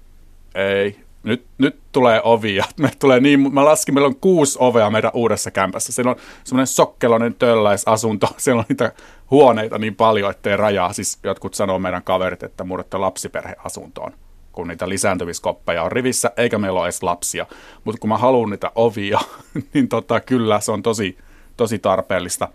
Ei. 0.55 0.97
nyt, 1.23 1.47
nyt 1.59 1.79
tulee 1.93 2.21
ovia. 2.25 2.65
Me 2.81 2.91
tulee 2.99 3.21
niin, 3.21 3.55
mä 3.55 3.65
laskin, 3.65 3.95
meillä 3.95 4.09
on 4.09 4.17
kuusi 4.17 4.59
ovea 4.61 4.91
meidän 4.91 5.11
uudessa 5.15 5.51
kämpässä. 5.51 5.93
Siellä 5.93 6.11
on 6.11 6.17
semmoinen 6.45 6.67
sokkeloinen 6.67 7.35
tölläisasunto. 7.35 8.29
Siellä 8.37 8.61
on 8.61 8.67
niitä 8.69 8.93
huoneita 9.31 9.79
niin 9.79 9.95
paljon, 9.95 10.31
ettei 10.31 10.57
rajaa. 10.57 10.93
Siis 10.93 11.19
jotkut 11.23 11.55
sanoo 11.55 11.79
meidän 11.79 12.03
kaverit, 12.03 12.43
että 12.43 12.65
muudetta 12.65 13.01
lapsiperheasuntoon 13.01 14.13
kun 14.53 14.69
niitä 14.69 14.89
lisääntymiskoppeja 14.89 15.83
on 15.83 15.93
rivissä, 15.93 16.31
eikä 16.37 16.59
meillä 16.59 16.81
ole 16.81 16.87
edes 16.87 17.03
lapsia. 17.03 17.47
Mutta 17.85 18.01
kun 18.01 18.09
mä 18.09 18.19
haluan 18.19 18.51
niitä 18.51 18.73
ovia, 18.75 19.21
niin 19.75 19.89
tota, 19.89 20.21
kyllä 20.21 20.61
se 20.61 20.73
on 20.73 20.83
tosi, 20.83 21.19
tosi 21.57 21.79
tarpeellista. 21.79 22.49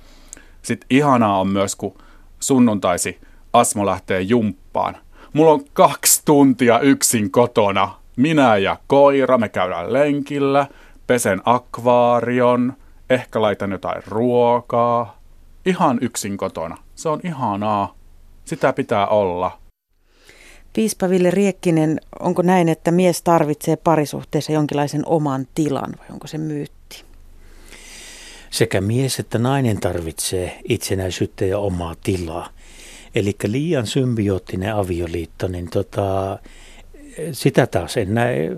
Sitten 0.62 0.88
ihanaa 0.90 1.40
on 1.40 1.48
myös, 1.48 1.76
kun 1.76 1.98
sunnuntaisi 2.40 3.20
Asmo 3.54 3.86
lähtee 3.86 4.22
jumppaan. 4.22 4.98
Mulla 5.34 5.52
on 5.52 5.66
kaksi 5.74 6.22
tuntia 6.26 6.80
yksin 6.80 7.32
kotona. 7.32 7.96
Minä 8.16 8.58
ja 8.58 8.78
koira, 8.88 9.38
me 9.38 9.50
käydään 9.50 9.94
lenkillä, 9.94 10.68
pesen 11.08 11.42
akvaarion, 11.46 12.74
ehkä 13.10 13.42
laitan 13.42 13.72
jotain 13.72 14.04
ruokaa. 14.08 15.20
Ihan 15.66 15.98
yksin 16.02 16.38
kotona. 16.38 16.78
Se 16.96 17.10
on 17.10 17.20
ihanaa. 17.24 17.96
Sitä 18.46 18.74
pitää 18.74 19.08
olla. 19.08 19.60
Piispa 20.74 21.10
Ville 21.10 21.32
Riekkinen, 21.32 22.02
onko 22.20 22.42
näin, 22.42 22.70
että 22.70 22.92
mies 22.92 23.22
tarvitsee 23.22 23.76
parisuhteessa 23.76 24.52
jonkinlaisen 24.52 25.04
oman 25.06 25.48
tilan 25.56 25.94
vai 26.00 26.08
onko 26.12 26.28
se 26.28 26.38
myytti? 26.38 27.04
Sekä 28.50 28.82
mies 28.82 29.20
että 29.20 29.40
nainen 29.40 29.80
tarvitsee 29.80 30.60
itsenäisyyttä 30.70 31.46
ja 31.46 31.60
omaa 31.60 31.96
tilaa. 32.04 32.50
Eli 33.15 33.36
liian 33.48 33.88
symbioottinen 33.88 34.75
avioliitto, 34.75 35.48
niin 35.48 35.70
tota, 35.70 36.39
sitä 37.32 37.68
taas 37.68 37.98
en 37.98 38.13
näe 38.13 38.58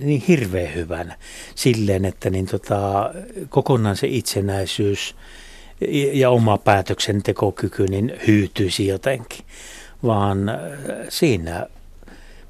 niin 0.00 0.22
hirveän 0.28 0.74
hyvänä 0.74 1.16
silleen, 1.54 2.04
että 2.04 2.30
niin 2.30 2.46
tota, 2.46 3.10
kokonaan 3.48 3.96
se 3.96 4.06
itsenäisyys 4.06 5.16
ja 6.12 6.30
oma 6.30 6.58
päätöksentekokyky 6.58 7.86
niin 7.86 8.12
hyytyisi 8.26 8.86
jotenkin 8.86 9.44
vaan 10.02 10.48
äh, 10.48 10.56
siinä 11.08 11.66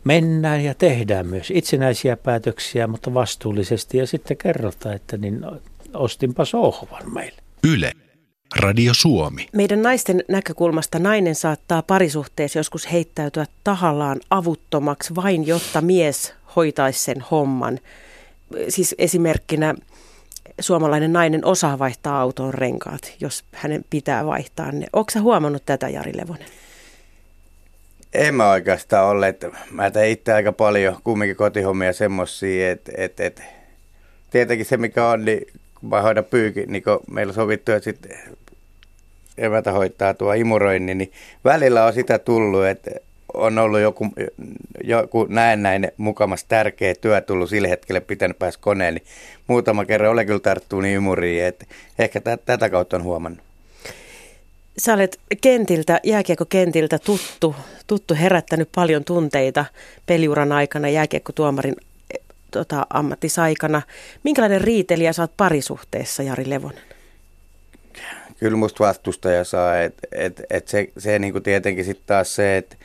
mennään 0.04 0.64
ja 0.64 0.74
tehdään 0.74 1.26
myös 1.26 1.50
itsenäisiä 1.50 2.16
päätöksiä, 2.16 2.86
mutta 2.86 3.14
vastuullisesti 3.14 3.98
ja 3.98 4.06
sitten 4.06 4.36
kerrotaan, 4.36 4.94
että 4.94 5.16
niin 5.16 5.46
ostinpa 5.94 6.44
sohvan 6.44 7.14
meille. 7.14 7.42
Yle. 7.64 7.92
Radio 8.56 8.94
Suomi. 8.94 9.46
Meidän 9.52 9.82
naisten 9.82 10.24
näkökulmasta 10.28 10.98
nainen 10.98 11.34
saattaa 11.34 11.82
parisuhteessa 11.82 12.58
joskus 12.58 12.92
heittäytyä 12.92 13.46
tahallaan 13.64 14.20
avuttomaksi 14.30 15.14
vain, 15.14 15.46
jotta 15.46 15.80
mies 15.80 16.34
hoitaisi 16.56 17.02
sen 17.02 17.20
homman. 17.30 17.78
Siis 18.68 18.94
esimerkkinä 18.98 19.74
suomalainen 20.60 21.12
nainen 21.12 21.44
osaa 21.44 21.78
vaihtaa 21.78 22.20
auton 22.20 22.54
renkaat, 22.54 23.14
jos 23.20 23.44
hänen 23.52 23.84
pitää 23.90 24.26
vaihtaa 24.26 24.72
ne. 24.72 24.86
Onko 24.92 25.12
huomannut 25.20 25.62
tätä, 25.66 25.88
Jari 25.88 26.12
Levonen? 26.16 26.46
En 28.14 28.34
mä 28.34 28.50
oikeastaan 28.50 29.08
ole, 29.08 29.28
että 29.28 29.50
mä 29.70 29.90
tein 29.90 30.12
itse 30.12 30.32
aika 30.32 30.52
paljon 30.52 30.96
kumminkin 31.04 31.36
kotihommia 31.36 31.92
semmosia, 31.92 32.70
että, 32.70 32.92
että, 32.96 33.24
että 33.24 33.42
tietenkin 34.30 34.66
se 34.66 34.76
mikä 34.76 35.08
on, 35.08 35.24
niin 35.24 35.46
kun 35.80 35.88
mä 35.88 36.02
hoidan 36.02 36.24
pyykin, 36.24 36.72
niin 36.72 36.82
kun 36.82 37.00
meillä 37.10 37.30
on 37.30 37.34
sovittu, 37.34 37.72
että 37.72 37.84
sitten 37.84 38.18
evätä 39.38 39.72
hoitaa 39.72 40.14
tuo 40.14 40.32
imuroinnin, 40.32 40.98
niin 40.98 41.12
välillä 41.44 41.84
on 41.84 41.92
sitä 41.92 42.18
tullut, 42.18 42.66
että 42.66 42.90
on 43.34 43.58
ollut 43.58 43.80
joku, 43.80 44.08
joku 44.84 45.24
näennäinen 45.24 45.92
mukamas 45.96 46.44
tärkeä 46.44 46.94
työ 47.00 47.20
tullut 47.20 47.50
sillä 47.50 47.68
hetkellä 47.68 48.00
pitänyt 48.00 48.38
päästä 48.38 48.62
koneen, 48.62 48.94
niin 48.94 49.04
muutama 49.46 49.84
kerran 49.84 50.10
olen 50.10 50.26
kyllä 50.26 50.40
tarttunut 50.40 50.82
niin 50.82 50.96
imuriin, 50.96 51.44
että 51.44 51.66
ehkä 51.98 52.20
t- 52.20 52.44
tätä 52.44 52.70
kautta 52.70 52.96
on 52.96 53.02
huomannut. 53.02 53.46
Sä 54.78 54.94
olet 54.94 55.20
kentiltä, 55.40 56.00
jääkiekkokentiltä 56.04 56.98
tuttu, 56.98 57.56
tuttu, 57.86 58.14
herättänyt 58.14 58.68
paljon 58.74 59.04
tunteita 59.04 59.64
peliuran 60.06 60.52
aikana 60.52 60.88
jääkiekkotuomarin 60.88 61.74
tota, 62.50 62.86
ammattisaikana. 62.90 63.82
Minkälainen 64.22 64.60
riitelijä 64.60 65.12
sä 65.12 65.22
oot 65.22 65.36
parisuhteessa, 65.36 66.22
Jari 66.22 66.50
Levonen? 66.50 66.95
Kyllä 68.38 68.56
musta 68.56 68.84
vastustaja 68.84 69.44
saa, 69.44 69.80
että 69.80 70.08
et, 70.12 70.42
et 70.50 70.68
se, 70.68 70.88
se 70.98 71.18
niinku 71.18 71.40
tietenkin 71.40 71.84
sitten 71.84 72.06
taas 72.06 72.34
se, 72.34 72.56
että 72.56 72.76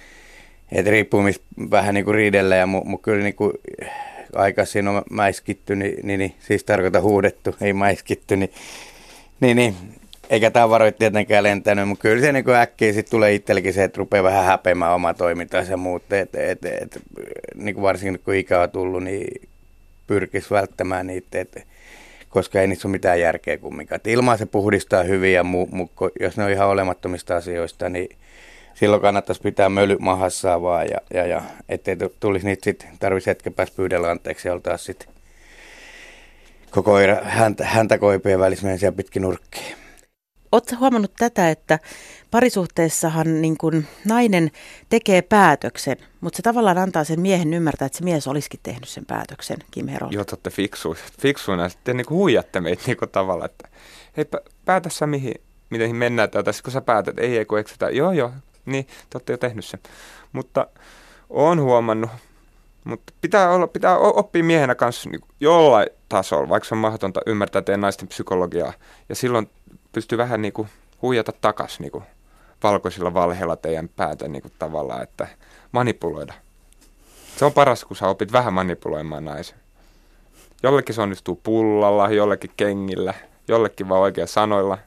et 0.71 0.85
riippuu 0.85 1.21
vähän 1.71 1.93
niinku 1.93 2.11
riidellä 2.11 2.55
ja 2.55 2.67
mu, 2.67 2.83
mu 2.83 2.97
kyllä 2.97 3.23
niinku 3.23 3.53
aikaisin 4.35 4.87
on 4.87 5.01
mäiskitty, 5.11 5.75
niin, 5.75 5.99
niin, 6.03 6.19
niin, 6.19 6.35
siis 6.39 6.63
tarkoita 6.63 7.01
huudettu, 7.01 7.55
ei 7.61 7.73
mäiskitty, 7.73 8.37
niin, 8.37 8.51
niin, 9.39 9.57
niin 9.57 9.75
eikä 10.29 10.51
tavaroit 10.51 10.97
tietenkään 10.97 11.43
lentänyt, 11.43 11.87
mutta 11.87 12.01
kyllä 12.01 12.21
se 12.21 12.31
niin 12.31 12.49
äkkiä 12.49 12.93
sitten 12.93 13.11
tulee 13.11 13.33
itsellekin 13.33 13.73
se, 13.73 13.83
että 13.83 13.97
rupeaa 13.97 14.23
vähän 14.23 14.45
häpeämään 14.45 14.93
oma 14.93 15.13
toimintansa 15.13 15.71
ja 15.71 15.77
muut. 15.77 16.13
Et, 16.13 16.35
et, 16.35 16.65
et, 16.65 17.01
niin 17.55 17.81
varsinkin 17.81 18.21
kun 18.25 18.35
ikä 18.35 18.61
on 18.61 18.71
tullut, 18.71 19.03
niin 19.03 19.49
pyrkisi 20.07 20.49
välttämään 20.49 21.07
niitä, 21.07 21.41
et, 21.41 21.67
koska 22.31 22.61
ei 22.61 22.67
niissä 22.67 22.87
ole 22.87 22.91
mitään 22.91 23.19
järkeä 23.19 23.57
kumminkaan. 23.57 24.01
Ilmaa 24.05 24.37
se 24.37 24.45
puhdistaa 24.45 25.03
hyvin 25.03 25.33
ja 25.33 25.43
mu, 25.43 25.67
mu, 25.71 25.87
jos 26.19 26.37
ne 26.37 26.43
on 26.43 26.51
ihan 26.51 26.67
olemattomista 26.67 27.35
asioista, 27.35 27.89
niin 27.89 28.17
silloin 28.73 29.01
kannattaisi 29.01 29.41
pitää 29.41 29.69
möly 29.69 29.97
mahassaan 29.99 30.61
vaan 30.61 30.87
ja, 30.89 30.97
ja, 31.13 31.25
ja 31.25 31.41
ettei 31.69 31.97
tulisi 32.19 32.45
niitä 32.45 32.63
sitten, 32.63 32.89
tarvitsisi 32.99 33.29
hetken 33.29 33.53
päästä 33.53 33.75
pyydellä 33.75 34.11
anteeksi 34.11 34.47
ja 34.47 34.53
oltaisiin 34.53 34.85
sitten 34.85 35.13
koko 36.71 36.91
häntä, 37.23 37.65
häntä 37.65 37.97
koipien 37.97 38.39
välissä 38.39 38.77
siellä 38.77 38.95
pitkin 38.97 39.21
nurkkiin. 39.21 39.80
Oletko 40.51 40.75
huomannut 40.79 41.11
tätä, 41.17 41.49
että 41.49 41.79
parisuhteessahan 42.31 43.41
niin 43.41 43.57
kun 43.57 43.85
nainen 44.05 44.51
tekee 44.89 45.21
päätöksen, 45.21 45.97
mutta 46.21 46.37
se 46.37 46.43
tavallaan 46.43 46.77
antaa 46.77 47.03
sen 47.03 47.21
miehen 47.21 47.53
ymmärtää, 47.53 47.85
että 47.85 47.97
se 47.97 48.03
mies 48.03 48.27
olisikin 48.27 48.59
tehnyt 48.63 48.89
sen 48.89 49.05
päätöksen, 49.05 49.57
Kim 49.71 49.87
Hero. 49.87 50.07
Joo, 50.11 50.25
te 50.25 50.31
olette 50.33 50.49
fiksuina. 50.49 50.99
fiksuina. 51.21 51.69
Sitten 51.69 51.97
niin 51.97 52.09
huijatte 52.09 52.61
meitä 52.61 52.83
niin 52.87 52.97
tavalla, 53.11 53.45
että 53.45 53.69
hei, 54.17 54.25
päätä 54.65 54.89
sä 54.89 55.07
mihin, 55.07 55.33
miten 55.69 55.95
mennään 55.95 56.29
täältä. 56.29 56.51
Sitten 56.51 56.63
kun 56.63 56.73
sä 56.73 56.81
päätät, 56.81 57.19
ei, 57.19 57.37
ei 57.37 57.45
kun 57.45 57.59
eksytä. 57.59 57.89
Joo, 57.89 58.11
joo, 58.11 58.31
niin, 58.65 58.85
te 58.85 59.15
olette 59.15 59.33
jo 59.33 59.37
tehnyt 59.37 59.65
sen. 59.65 59.79
Mutta 60.33 60.67
on 61.29 61.61
huomannut, 61.61 62.11
mutta 62.83 63.13
pitää, 63.21 63.51
olla, 63.51 63.67
pitää 63.67 63.97
oppia 63.97 64.43
miehenä 64.43 64.75
kanssa 64.75 65.09
niin 65.09 65.21
jollain 65.39 65.87
tasolla, 66.09 66.49
vaikka 66.49 66.69
se 66.69 66.75
on 66.75 66.79
mahdotonta 66.79 67.21
ymmärtää 67.25 67.61
teidän 67.61 67.81
naisten 67.81 68.07
psykologiaa. 68.07 68.73
Ja 69.09 69.15
silloin 69.15 69.49
pystyy 69.91 70.17
vähän 70.17 70.41
niin 70.41 70.53
kuin 70.53 70.67
huijata 71.01 71.31
takas 71.41 71.79
niin 71.79 71.91
kuin 71.91 72.03
valkoisilla 72.63 73.13
valheilla 73.13 73.55
teidän 73.55 73.89
päätä 73.89 74.27
niin 74.27 74.41
kuin 74.41 74.53
tavallaan, 74.59 75.03
että 75.03 75.27
manipuloida. 75.71 76.33
Se 77.37 77.45
on 77.45 77.53
paras, 77.53 77.85
kun 77.85 77.97
sä 77.97 78.07
opit 78.07 78.31
vähän 78.31 78.53
manipuloimaan 78.53 79.25
naisen. 79.25 79.57
Jollekin 80.63 80.95
se 80.95 81.01
onnistuu 81.01 81.39
pullalla, 81.43 82.09
jollekin 82.09 82.51
kengillä, 82.57 83.13
jollekin 83.47 83.89
vaan 83.89 84.01
oikein 84.01 84.27
sanoilla. 84.27 84.77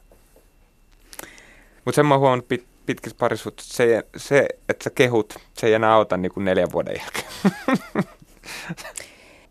Mutta 1.85 1.95
sen 1.95 2.05
mä 2.05 2.13
oon 2.13 2.21
huomannut 2.21 2.47
pit, 2.47 2.65
pitkissä 2.85 3.17
parisuhteissa, 3.19 3.73
se, 3.75 4.03
se, 4.17 4.47
että 4.69 4.83
sä 4.83 4.89
kehut, 4.89 5.33
se 5.53 5.67
ei 5.67 5.73
enää 5.73 5.93
auta 5.93 6.17
niin 6.17 6.31
kuin 6.31 6.45
neljän 6.45 6.71
vuoden 6.71 6.95
jälkeen. 6.95 7.27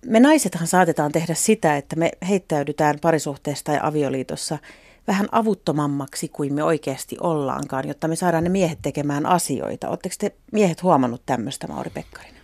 Me 0.06 0.20
naisethan 0.20 0.66
saatetaan 0.66 1.12
tehdä 1.12 1.34
sitä, 1.34 1.76
että 1.76 1.96
me 1.96 2.10
heittäydytään 2.28 2.98
parisuhteesta 3.00 3.72
ja 3.72 3.80
avioliitossa– 3.82 4.58
vähän 5.06 5.28
avuttomammaksi 5.32 6.28
kuin 6.28 6.54
me 6.54 6.62
oikeasti 6.62 7.16
ollaankaan, 7.20 7.88
jotta 7.88 8.08
me 8.08 8.16
saadaan 8.16 8.44
ne 8.44 8.50
miehet 8.50 8.78
tekemään 8.82 9.26
asioita. 9.26 9.88
Oletteko 9.88 10.14
te 10.18 10.32
miehet 10.52 10.82
huomannut 10.82 11.22
tämmöistä, 11.26 11.66
Mauri 11.66 11.90
Pekkarinen? 11.90 12.42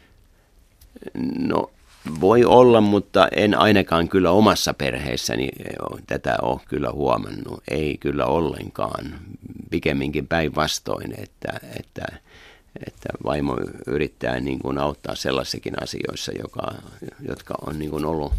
No 1.38 1.70
voi 2.20 2.44
olla, 2.44 2.80
mutta 2.80 3.28
en 3.36 3.58
ainakaan 3.58 4.08
kyllä 4.08 4.30
omassa 4.30 4.74
perheessäni 4.74 5.48
tätä 6.06 6.36
ole 6.42 6.60
kyllä 6.68 6.92
huomannut. 6.92 7.62
Ei 7.70 7.98
kyllä 7.98 8.26
ollenkaan. 8.26 9.14
Pikemminkin 9.70 10.26
päinvastoin, 10.26 11.14
että, 11.18 11.60
että, 11.78 12.06
että 12.86 13.08
vaimo 13.24 13.56
yrittää 13.86 14.40
niin 14.40 14.58
kuin 14.58 14.78
auttaa 14.78 15.14
sellaisissakin 15.14 15.82
asioissa, 15.82 16.32
joka, 16.32 16.72
jotka 17.28 17.54
on 17.66 17.78
niin 17.78 17.90
kuin 17.90 18.04
ollut 18.04 18.32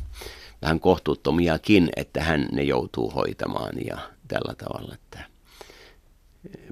vähän 0.61 0.79
kohtuuttomiakin, 0.79 1.89
että 1.95 2.23
hän 2.23 2.47
ne 2.51 2.63
joutuu 2.63 3.09
hoitamaan 3.09 3.73
ja 3.85 3.97
tällä 4.27 4.55
tavalla. 4.57 4.93
Että 4.93 5.25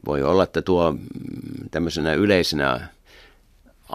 voi 0.05 0.23
olla, 0.23 0.43
että 0.43 0.61
tuo 0.61 0.91
mm, 0.91 0.99
tämmöisenä 1.71 2.13
yleisenä 2.13 2.87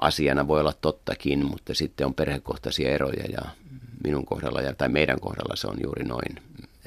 asiana 0.00 0.48
voi 0.48 0.60
olla 0.60 0.74
tottakin, 0.80 1.46
mutta 1.46 1.74
sitten 1.74 2.06
on 2.06 2.14
perhekohtaisia 2.14 2.90
eroja 2.90 3.24
ja 3.32 3.42
minun 4.04 4.26
kohdalla 4.26 4.60
ja, 4.60 4.74
tai 4.74 4.88
meidän 4.88 5.20
kohdalla 5.20 5.56
se 5.56 5.66
on 5.66 5.76
juuri 5.82 6.04
noin. 6.04 6.42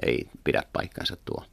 Ei 0.06 0.28
pidä 0.44 0.64
paikkansa 0.74 1.18
tuo. 1.26 1.44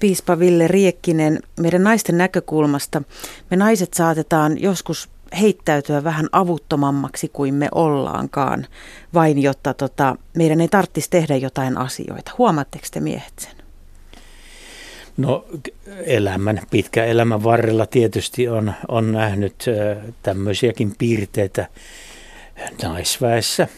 Piispa 0.00 0.38
Ville 0.38 0.68
Riekkinen, 0.68 1.40
meidän 1.60 1.84
naisten 1.84 2.18
näkökulmasta 2.18 3.02
me 3.50 3.56
naiset 3.56 3.94
saatetaan 3.94 4.62
joskus 4.62 5.08
heittäytyä 5.40 6.04
vähän 6.04 6.28
avuttomammaksi 6.32 7.28
kuin 7.32 7.54
me 7.54 7.68
ollaankaan, 7.74 8.66
vain 9.14 9.42
jotta 9.42 9.74
tota, 9.74 10.16
meidän 10.36 10.60
ei 10.60 10.68
tarvitsisi 10.68 11.10
tehdä 11.10 11.36
jotain 11.36 11.78
asioita. 11.78 12.32
Huomaatteko 12.38 12.84
te 12.90 13.00
miehet 13.00 13.32
sen? 13.38 13.52
No 15.16 15.44
elämän, 16.06 16.60
pitkä 16.70 17.04
elämän 17.04 17.44
varrella 17.44 17.86
tietysti 17.86 18.48
on, 18.48 18.72
on 18.88 19.12
nähnyt 19.12 19.64
tämmöisiäkin 20.22 20.94
piirteitä 20.98 21.66
naisväessä. 22.82 23.68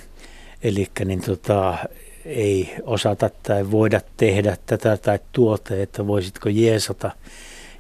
Eli 0.63 0.87
niin 1.05 1.21
tota, 1.21 1.79
ei 2.25 2.75
osata 2.83 3.31
tai 3.43 3.71
voida 3.71 4.01
tehdä 4.17 4.57
tätä 4.67 4.97
tai 4.97 5.19
tuota, 5.33 5.75
että 5.77 6.07
voisitko 6.07 6.49
jeesata. 6.49 7.11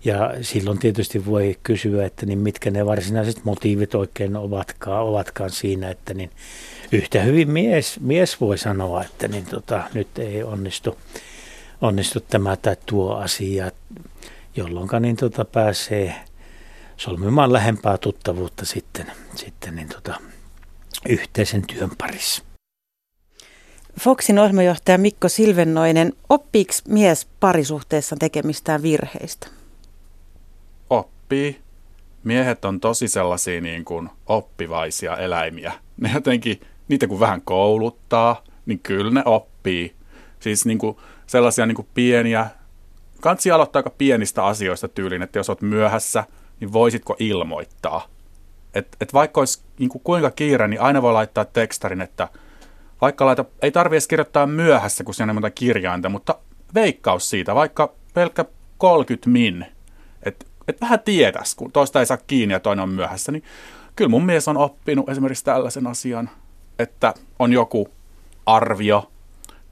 Ja 0.04 0.34
silloin 0.40 0.78
tietysti 0.78 1.26
voi 1.26 1.58
kysyä, 1.62 2.06
että 2.06 2.26
niin 2.26 2.38
mitkä 2.38 2.70
ne 2.70 2.86
varsinaiset 2.86 3.44
motiivit 3.44 3.94
oikein 3.94 4.36
ovatkaan, 4.36 5.04
ovatkaan 5.04 5.50
siinä, 5.50 5.90
että 5.90 6.14
niin 6.14 6.30
yhtä 6.92 7.22
hyvin 7.22 7.50
mies, 7.50 8.00
mies 8.00 8.40
voi 8.40 8.58
sanoa, 8.58 9.04
että 9.04 9.28
niin 9.28 9.46
tota, 9.46 9.82
nyt 9.94 10.18
ei 10.18 10.42
onnistu, 10.42 10.98
onnistu 11.80 12.20
tämä 12.20 12.56
tai 12.56 12.76
tuo 12.86 13.14
asia, 13.14 13.70
jolloin 14.56 14.88
niin 15.00 15.16
tota 15.16 15.44
pääsee 15.44 16.14
solmimaan 16.96 17.52
lähempää 17.52 17.98
tuttavuutta 17.98 18.64
sitten, 18.64 19.06
sitten 19.34 19.76
niin 19.76 19.88
tota, 19.88 20.20
yhteisen 21.08 21.66
työn 21.66 21.90
parissa. 21.98 22.42
Foxin 24.00 24.38
ohjelmajohtaja 24.38 24.98
Mikko 24.98 25.28
Silvennoinen, 25.28 26.12
oppiiko 26.28 26.72
mies 26.88 27.26
parisuhteessa 27.40 28.16
tekemistään 28.18 28.82
virheistä? 28.82 29.61
Oppii. 31.32 31.60
Miehet 32.24 32.64
on 32.64 32.80
tosi 32.80 33.08
sellaisia 33.08 33.60
niin 33.60 33.84
kuin 33.84 34.10
oppivaisia 34.26 35.16
eläimiä. 35.16 35.72
Ne 35.96 36.10
jotenkin, 36.14 36.60
niitä 36.88 37.06
kun 37.06 37.20
vähän 37.20 37.42
kouluttaa, 37.42 38.42
niin 38.66 38.78
kyllä 38.78 39.10
ne 39.10 39.22
oppii. 39.24 39.94
Siis 40.40 40.66
niin 40.66 40.78
kuin 40.78 40.96
sellaisia 41.26 41.66
niin 41.66 41.74
kuin 41.74 41.88
pieniä, 41.94 42.46
kansi 43.20 43.50
aloittaa 43.50 43.80
aika 43.80 43.90
pienistä 43.90 44.44
asioista 44.44 44.88
tyylin, 44.88 45.22
että 45.22 45.38
jos 45.38 45.50
olet 45.50 45.62
myöhässä, 45.62 46.24
niin 46.60 46.72
voisitko 46.72 47.16
ilmoittaa. 47.18 48.08
Et, 48.74 48.96
et 49.00 49.14
vaikka 49.14 49.40
olisi 49.40 49.62
niin 49.78 49.88
kuin 49.88 50.02
kuinka 50.04 50.30
kiire, 50.30 50.68
niin 50.68 50.80
aina 50.80 51.02
voi 51.02 51.12
laittaa 51.12 51.44
tekstarin, 51.44 52.00
että– 52.00 52.28
vaikka 53.00 53.26
laita, 53.26 53.44
ei 53.62 53.70
tarvi 53.70 53.94
edes 53.94 54.08
kirjoittaa 54.08 54.46
myöhässä, 54.46 55.04
kun 55.04 55.14
siinä 55.14 55.30
on 55.30 55.36
monta 55.36 55.50
kirjainta, 55.50 56.08
mutta 56.08 56.34
veikkaus 56.74 57.30
siitä, 57.30 57.54
vaikka 57.54 57.94
pelkkä 58.14 58.44
30 58.78 59.30
min, 59.30 59.66
että 60.22 60.46
et 60.68 60.80
vähän 60.80 61.00
tietäisi, 61.00 61.56
kun 61.56 61.72
toista 61.72 62.00
ei 62.00 62.06
saa 62.06 62.16
kiinni 62.16 62.54
ja 62.54 62.60
toinen 62.60 62.82
on 62.82 62.88
myöhässä, 62.88 63.32
niin 63.32 63.44
kyllä 63.96 64.08
mun 64.08 64.24
mies 64.24 64.48
on 64.48 64.56
oppinut 64.56 65.08
esimerkiksi 65.08 65.44
tällaisen 65.44 65.86
asian, 65.86 66.30
että 66.78 67.14
on 67.38 67.52
joku 67.52 67.88
arvio 68.46 69.10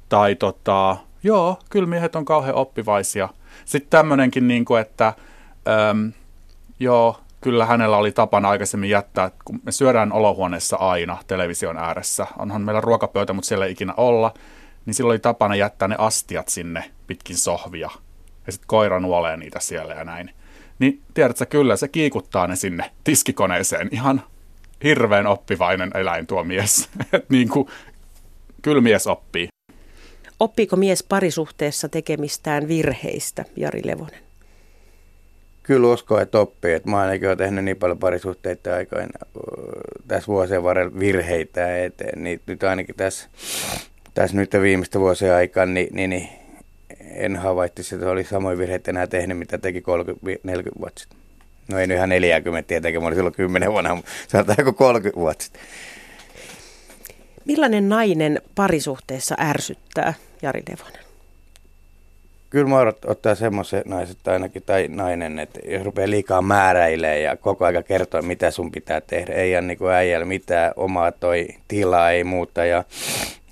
tai 0.08 0.34
tota, 0.34 0.96
joo, 1.22 1.58
kyllä 1.70 1.86
miehet 1.86 2.16
on 2.16 2.24
kauhean 2.24 2.54
oppivaisia. 2.54 3.28
Sitten 3.64 3.90
tämmöinenkin, 3.90 4.48
niin 4.48 4.64
kuin, 4.64 4.80
että 4.80 5.12
äm, 5.90 6.12
joo, 6.80 7.20
kyllä 7.40 7.66
hänellä 7.66 7.96
oli 7.96 8.12
tapana 8.12 8.48
aikaisemmin 8.48 8.90
jättää, 8.90 9.30
kun 9.44 9.60
me 9.62 9.72
syödään 9.72 10.12
olohuoneessa 10.12 10.76
aina 10.76 11.18
television 11.26 11.76
ääressä, 11.76 12.26
onhan 12.38 12.62
meillä 12.62 12.80
ruokapöytä, 12.80 13.32
mutta 13.32 13.48
siellä 13.48 13.66
ei 13.66 13.72
ikinä 13.72 13.94
olla, 13.96 14.34
niin 14.86 14.94
silloin 14.94 15.12
oli 15.14 15.18
tapana 15.18 15.56
jättää 15.56 15.88
ne 15.88 15.96
astiat 15.98 16.48
sinne 16.48 16.90
pitkin 17.06 17.36
sohvia. 17.36 17.90
Ja 18.46 18.52
sitten 18.52 18.66
koira 18.66 19.00
nuolee 19.00 19.36
niitä 19.36 19.60
siellä 19.60 19.94
ja 19.94 20.04
näin. 20.04 20.30
Niin 20.80 21.02
tiedätkö, 21.14 21.46
kyllä 21.46 21.76
se 21.76 21.88
kiikuttaa 21.88 22.46
ne 22.46 22.56
sinne 22.56 22.90
tiskikoneeseen. 23.04 23.88
Ihan 23.92 24.22
hirveän 24.84 25.26
oppivainen 25.26 25.90
eläin 25.94 26.26
tuo 26.26 26.44
mies. 26.44 26.88
niin 27.28 27.48
kuin, 27.48 27.68
kyllä 28.62 28.80
mies 28.80 29.06
oppii. 29.06 29.48
Oppiiko 30.40 30.76
mies 30.76 31.02
parisuhteessa 31.02 31.88
tekemistään 31.88 32.68
virheistä, 32.68 33.44
Jari 33.56 33.80
Levonen? 33.84 34.30
kyllä 35.70 35.88
usko, 35.88 36.20
että 36.20 36.38
oppii. 36.38 36.72
Että 36.74 36.90
mä 36.90 37.00
ainakin 37.00 37.28
olen 37.28 37.38
tehnyt 37.38 37.64
niin 37.64 37.76
paljon 37.76 37.98
parisuhteita 37.98 38.74
aikoina 38.74 39.18
tässä 40.08 40.26
vuosien 40.26 40.62
varrella 40.62 40.98
virheitä 40.98 41.78
eteen. 41.78 42.24
Niin 42.24 42.40
nyt 42.46 42.62
ainakin 42.62 42.94
tässä, 42.94 43.28
tässä 44.14 44.36
nyt 44.36 44.52
viimeistä 44.62 45.00
vuosien 45.00 45.34
aikana, 45.34 45.72
niin, 45.72 45.88
niin, 45.92 46.10
niin 46.10 46.28
en 47.10 47.36
havaittisi, 47.36 47.94
että 47.94 48.10
oli 48.10 48.24
samoin 48.24 48.58
virheitä 48.58 48.90
enää 48.90 49.06
tehnyt, 49.06 49.38
mitä 49.38 49.58
teki 49.58 49.80
30-40 49.80 49.82
vuotta 50.80 51.00
sitten. 51.00 51.18
No 51.68 51.78
ei 51.78 51.86
nyt 51.86 51.96
ihan 51.96 52.08
40 52.08 52.68
tietenkin, 52.68 53.00
mä 53.00 53.06
olin 53.06 53.16
silloin 53.16 53.34
10 53.34 53.72
vuonna, 53.72 53.94
mutta 53.94 54.10
sanotaanko 54.28 54.72
30 54.72 55.20
vuotta 55.20 55.44
sitten. 55.44 55.62
Millainen 57.44 57.88
nainen 57.88 58.42
parisuhteessa 58.54 59.34
ärsyttää, 59.40 60.14
Jari 60.42 60.62
Levonen? 60.68 61.09
Kyllä 62.50 62.68
mä 62.68 62.76
ottaa 63.06 63.34
semmoisen 63.34 63.82
naiset 63.86 64.28
ainakin, 64.28 64.62
tai 64.66 64.88
nainen, 64.88 65.38
että 65.38 65.60
jos 65.64 65.84
rupeaa 65.84 66.10
liikaa 66.10 66.42
määräilee 66.42 67.20
ja 67.20 67.36
koko 67.36 67.64
aika 67.64 67.82
kertoo, 67.82 68.22
mitä 68.22 68.50
sun 68.50 68.70
pitää 68.70 69.00
tehdä, 69.00 69.32
ei 69.32 69.56
ole 69.56 69.62
niin 69.62 69.78
äijällä 69.94 70.26
mitään 70.26 70.72
omaa 70.76 71.12
toi 71.12 71.48
tilaa, 71.68 72.10
ei 72.10 72.24
muuta, 72.24 72.64
ja 72.64 72.84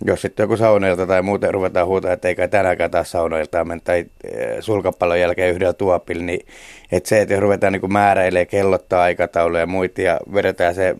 jos 0.04 0.22
sitten 0.22 0.44
joku 0.44 0.56
saunoilta 0.56 1.06
tai 1.06 1.22
muuten 1.22 1.54
ruvetaan 1.54 1.86
huutaa, 1.86 2.12
että 2.12 2.28
eikä 2.28 2.48
tänäänkään 2.48 2.90
taas 2.90 3.10
saunoilta 3.10 3.64
mennä 3.64 3.82
tai 3.84 4.06
eh, 4.24 4.56
sulkapallon 4.60 5.20
jälkeen 5.20 5.54
yhdellä 5.54 5.72
tuopilla, 5.72 6.22
niin 6.22 6.46
että 6.92 7.08
se, 7.08 7.20
että 7.20 7.34
jos 7.34 7.40
ruvetaan 7.40 7.72
niin 7.72 7.92
määräilee, 7.92 8.46
kellottaa 8.46 9.02
aikatauluja 9.02 9.60
ja 9.60 9.66
muita 9.66 10.02
ja 10.02 10.20
vedetään 10.34 10.74
se 10.74 10.88
eh, 10.88 10.96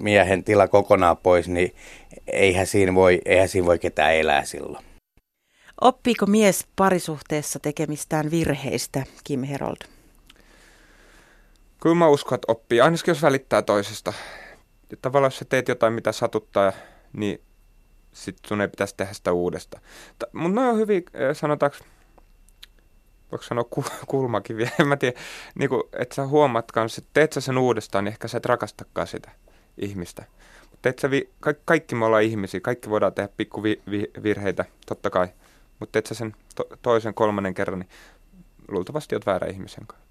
miehen 0.00 0.44
tila 0.44 0.68
kokonaan 0.68 1.16
pois, 1.16 1.48
niin 1.48 1.74
eihän 2.26 2.66
siinä 2.66 2.94
voi, 2.94 3.20
eihän 3.24 3.48
siinä 3.48 3.66
voi 3.66 3.78
ketään 3.78 4.14
elää 4.14 4.44
silloin. 4.44 4.89
Oppiiko 5.80 6.26
mies 6.26 6.66
parisuhteessa 6.76 7.58
tekemistään 7.58 8.30
virheistä, 8.30 9.04
Kim 9.24 9.42
Herold? 9.42 9.76
Kyllä 11.82 11.94
mä 11.94 12.08
uskon, 12.08 12.36
että 12.36 12.52
oppii, 12.52 12.80
ainakin 12.80 13.04
jos 13.06 13.22
välittää 13.22 13.62
toisesta. 13.62 14.12
Ja 14.90 14.96
tavallaan 15.02 15.26
jos 15.26 15.38
sä 15.38 15.44
teet 15.44 15.68
jotain, 15.68 15.92
mitä 15.92 16.12
satuttaa, 16.12 16.72
niin 17.12 17.40
sitten 18.12 18.48
sun 18.48 18.60
ei 18.60 18.68
pitäisi 18.68 18.94
tehdä 18.96 19.12
sitä 19.12 19.32
uudestaan. 19.32 19.82
Mutta 20.32 20.60
noin 20.60 20.68
on 20.68 20.76
hyvin, 20.76 21.04
sanotaanko, 21.32 21.76
voiko 23.32 23.44
sanoa 23.44 23.64
kulmakiviä, 24.06 24.70
en 24.80 24.88
mä 24.88 24.96
tiedä, 24.96 25.20
niin 25.54 25.70
että 25.98 26.14
sä 26.14 26.26
huomaat 26.26 26.72
kanssa, 26.72 27.00
että 27.00 27.10
teet 27.12 27.32
sä 27.32 27.40
sen 27.40 27.58
uudestaan, 27.58 28.04
niin 28.04 28.12
ehkä 28.12 28.28
sä 28.28 28.36
et 28.36 28.46
rakastakaan 28.46 29.06
sitä 29.06 29.30
ihmistä. 29.78 30.24
Mutta 30.70 31.10
vi, 31.10 31.30
kaikki, 31.40 31.62
kaikki 31.64 31.94
me 31.94 32.04
ollaan 32.04 32.22
ihmisiä, 32.22 32.60
kaikki 32.60 32.90
voidaan 32.90 33.14
tehdä 33.14 33.28
pikkuvirheitä, 33.36 34.64
totta 34.86 35.10
kai. 35.10 35.28
Mutta 35.80 35.98
et 35.98 36.06
sä 36.06 36.14
sen 36.14 36.34
to- 36.54 36.68
toisen, 36.82 37.14
kolmannen 37.14 37.54
kerran, 37.54 37.78
niin 37.78 37.88
luultavasti 38.68 39.14
olet 39.14 39.26
väärä 39.26 39.46
ihmisen 39.46 39.86
kanssa. 39.86 40.06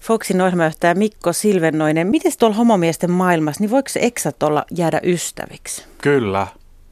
Foxin 0.00 0.40
ohjelmajohtaja 0.40 0.94
Mikko 0.94 1.32
Silvennoinen, 1.32 2.06
miten 2.06 2.32
tuolla 2.38 2.56
homomiesten 2.56 3.10
maailmassa, 3.10 3.60
niin 3.62 3.70
voiko 3.70 3.88
se 3.88 4.00
eksat 4.02 4.42
olla 4.42 4.64
jäädä 4.70 5.00
ystäviksi? 5.02 5.84
Kyllä, 6.02 6.46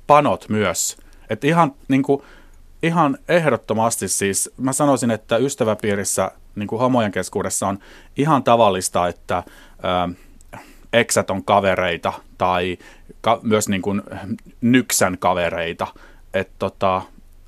panot 0.07 0.49
myös. 0.49 0.97
Et 1.31 1.45
ihan, 1.45 1.75
niin 1.89 2.03
kuin, 2.03 2.23
ihan 2.83 3.19
ehdottomasti 3.29 4.09
siis, 4.09 4.51
mä 4.57 4.73
sanoisin, 4.73 5.11
että 5.11 5.37
ystäväpiirissä 5.37 6.31
niin 6.55 6.67
kuin 6.67 6.81
homojen 6.81 7.13
keskuudessa 7.13 7.69
on 7.69 7.79
ihan 8.17 8.45
tavallista, 8.45 9.09
että 9.09 9.43
ö, 9.79 10.15
eksät 10.93 11.31
on 11.31 11.45
kavereita 11.45 12.13
tai 12.39 12.79
ka, 13.21 13.41
myös 13.43 13.69
niin 13.69 13.83
kuin 13.83 14.03
nyksän 14.61 15.19
kavereita. 15.19 15.87
Et 16.35 16.51
tota, 16.59 17.03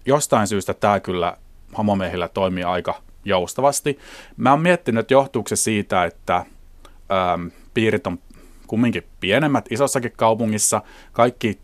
jostain 0.09 0.47
syystä 0.47 0.75
tämä 0.75 1.01
kyllä 1.01 1.37
homomiehillä 1.79 2.29
toimii 2.29 2.65
aika 2.65 2.95
joustavasti. 3.25 3.99
Mä 4.37 4.51
oon 4.51 4.61
miettinyt, 4.61 5.01
että 5.01 5.15
johtuuko 5.15 5.49
se 5.49 5.57
siitä, 5.57 6.05
että 6.05 6.37
äm, 6.37 7.51
piirit 7.75 8.07
on 8.07 8.19
kumminkin 8.67 9.07
pienemmät 9.21 9.67
isossakin 9.71 10.13
kaupungissa. 10.17 10.83
Kaikki, 11.13 11.59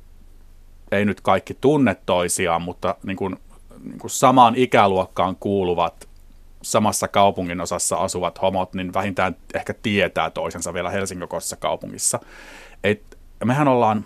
ei 0.92 1.04
nyt 1.04 1.20
kaikki 1.20 1.54
tunne 1.60 1.96
toisiaan, 2.06 2.62
mutta 2.62 2.94
niin 3.02 3.16
kuin, 3.16 3.36
niin 3.84 3.98
kuin 3.98 4.10
samaan 4.10 4.54
ikäluokkaan 4.56 5.36
kuuluvat 5.36 6.08
samassa 6.62 7.08
kaupungin 7.08 7.60
osassa 7.60 7.96
asuvat 7.96 8.42
homot, 8.42 8.74
niin 8.74 8.94
vähintään 8.94 9.36
ehkä 9.54 9.74
tietää 9.74 10.30
toisensa 10.30 10.74
vielä 10.74 10.90
Helsingin 10.90 11.28
kaupungissa. 11.56 12.20
Et 12.84 13.18
mehän 13.44 13.68
ollaan, 13.68 14.04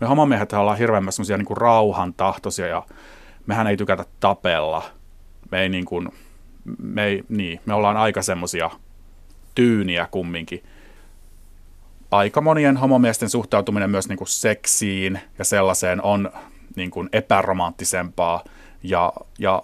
me 0.00 0.06
homomiehet 0.06 0.52
ollaan 0.52 0.78
hirveän 0.78 1.04
niin 1.38 1.56
rauhan 1.56 2.14
tahtoisia 2.14 2.66
ja 2.66 2.82
mehän 3.46 3.66
ei 3.66 3.76
tykätä 3.76 4.04
tapella. 4.20 4.82
Me 5.50 5.62
ei 5.62 5.68
niin 5.68 5.84
kuin, 5.84 6.08
me, 6.82 7.04
ei, 7.04 7.24
niin, 7.28 7.60
me 7.66 7.74
ollaan 7.74 7.96
aika 7.96 8.22
semmoisia 8.22 8.70
tyyniä 9.54 10.08
kumminkin. 10.10 10.62
Aika 12.10 12.40
monien 12.40 12.76
homomiesten 12.76 13.30
suhtautuminen 13.30 13.90
myös 13.90 14.08
niin 14.08 14.18
kuin 14.18 14.28
seksiin 14.28 15.20
ja 15.38 15.44
sellaiseen 15.44 16.02
on 16.02 16.30
niin 16.76 16.90
kuin 16.90 17.08
epäromanttisempaa 17.12 18.44
ja, 18.82 19.12
ja 19.38 19.62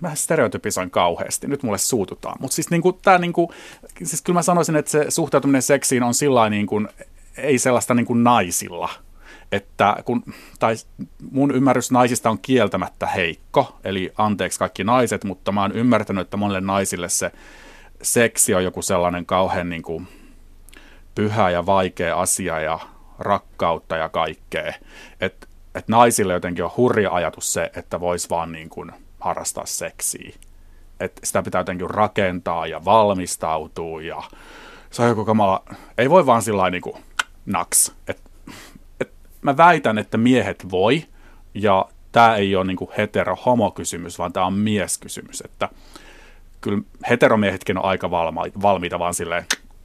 mä 0.00 0.14
stereotypisoin 0.14 0.90
kauheasti, 0.90 1.46
nyt 1.46 1.62
mulle 1.62 1.78
suututaan. 1.78 2.36
Mutta 2.40 2.54
siis, 2.54 2.70
niinku, 2.70 2.92
tää, 2.92 3.18
niinku, 3.18 3.52
siis 4.02 4.22
kyllä 4.22 4.38
mä 4.38 4.42
sanoisin, 4.42 4.76
että 4.76 4.90
se 4.90 5.06
suhtautuminen 5.08 5.62
seksiin 5.62 6.02
on 6.02 6.14
sillä 6.14 6.50
niinku, 6.50 6.86
ei 7.36 7.58
sellaista 7.58 7.94
niinku 7.94 8.14
naisilla. 8.14 8.88
Että 9.52 9.96
kun, 10.04 10.22
tai 10.58 10.74
mun 11.30 11.54
ymmärrys 11.54 11.90
naisista 11.90 12.30
on 12.30 12.38
kieltämättä 12.38 13.06
heikko, 13.06 13.78
eli 13.84 14.12
anteeksi 14.18 14.58
kaikki 14.58 14.84
naiset, 14.84 15.24
mutta 15.24 15.52
mä 15.52 15.62
oon 15.62 15.72
ymmärtänyt, 15.72 16.22
että 16.22 16.36
monille 16.36 16.60
naisille 16.60 17.08
se 17.08 17.32
seksi 18.02 18.54
on 18.54 18.64
joku 18.64 18.82
sellainen 18.82 19.26
kauhean 19.26 19.68
niin 19.68 19.82
kuin, 19.82 20.08
pyhä 21.14 21.50
ja 21.50 21.66
vaikea 21.66 22.20
asia 22.20 22.60
ja 22.60 22.78
rakkautta 23.18 23.96
ja 23.96 24.08
kaikkea. 24.08 24.72
Että 25.20 25.46
et 25.74 25.88
naisille 25.88 26.32
jotenkin 26.32 26.64
on 26.64 26.70
hurja 26.76 27.10
ajatus 27.10 27.52
se, 27.52 27.70
että 27.76 28.00
vois 28.00 28.30
vaan 28.30 28.52
niin 28.52 28.68
kuin 28.68 28.92
harrastaa 29.20 29.66
seksiä. 29.66 30.34
Että 31.00 31.20
sitä 31.24 31.42
pitää 31.42 31.60
jotenkin 31.60 31.90
rakentaa 31.90 32.66
ja 32.66 32.84
valmistautua 32.84 34.02
ja 34.02 34.22
se 34.90 35.02
on 35.02 35.08
joku 35.08 35.24
kamala. 35.24 35.64
Ei 35.98 36.10
voi 36.10 36.26
vaan 36.26 36.42
sillä 36.42 36.70
niin 36.70 36.82
kuin 36.82 36.96
naks. 37.46 37.92
Et, 38.08 38.18
et 38.18 38.31
mä 39.42 39.56
väitän, 39.56 39.98
että 39.98 40.18
miehet 40.18 40.70
voi 40.70 41.04
ja 41.54 41.88
tämä 42.12 42.36
ei 42.36 42.56
ole 42.56 42.64
niin 42.64 42.78
hetero-homo-kysymys, 42.98 44.18
vaan 44.18 44.32
tämä 44.32 44.46
on 44.46 44.52
mieskysymys. 44.52 45.40
Että 45.40 45.68
kyllä 46.60 46.82
heteromiehetkin 47.10 47.78
on 47.78 47.84
aika 47.84 48.10
valma- 48.10 48.62
valmiita 48.62 48.98
vaan 48.98 49.14
silleen 49.14 49.44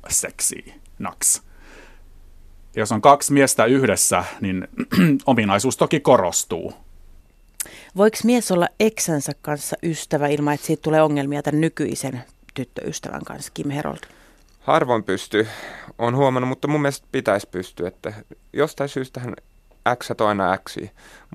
seksiä, 0.09 0.73
naks. 0.99 1.41
Jos 2.75 2.91
on 2.91 3.01
kaksi 3.01 3.33
miestä 3.33 3.65
yhdessä, 3.65 4.23
niin 4.41 4.67
ominaisuus 5.25 5.77
toki 5.77 5.99
korostuu. 5.99 6.73
Voiko 7.97 8.17
mies 8.23 8.51
olla 8.51 8.67
eksänsä 8.79 9.31
kanssa 9.41 9.75
ystävä 9.83 10.27
ilman, 10.27 10.53
että 10.53 10.67
siitä 10.67 10.81
tulee 10.81 11.01
ongelmia 11.01 11.43
tämän 11.43 11.61
nykyisen 11.61 12.23
tyttöystävän 12.53 13.25
kanssa, 13.25 13.51
Kim 13.53 13.69
Herold? 13.69 14.16
Harvoin 14.67 15.03
pystyy, 15.03 15.47
on 15.97 16.15
huomannut, 16.15 16.49
mutta 16.49 16.67
mun 16.67 16.81
mielestä 16.81 17.07
pitäisi 17.11 17.47
pystyä, 17.51 17.87
että 17.87 18.13
jostain 18.53 18.89
syystä 18.89 19.21
X 19.95 20.11
aina 20.27 20.57
X, 20.57 20.77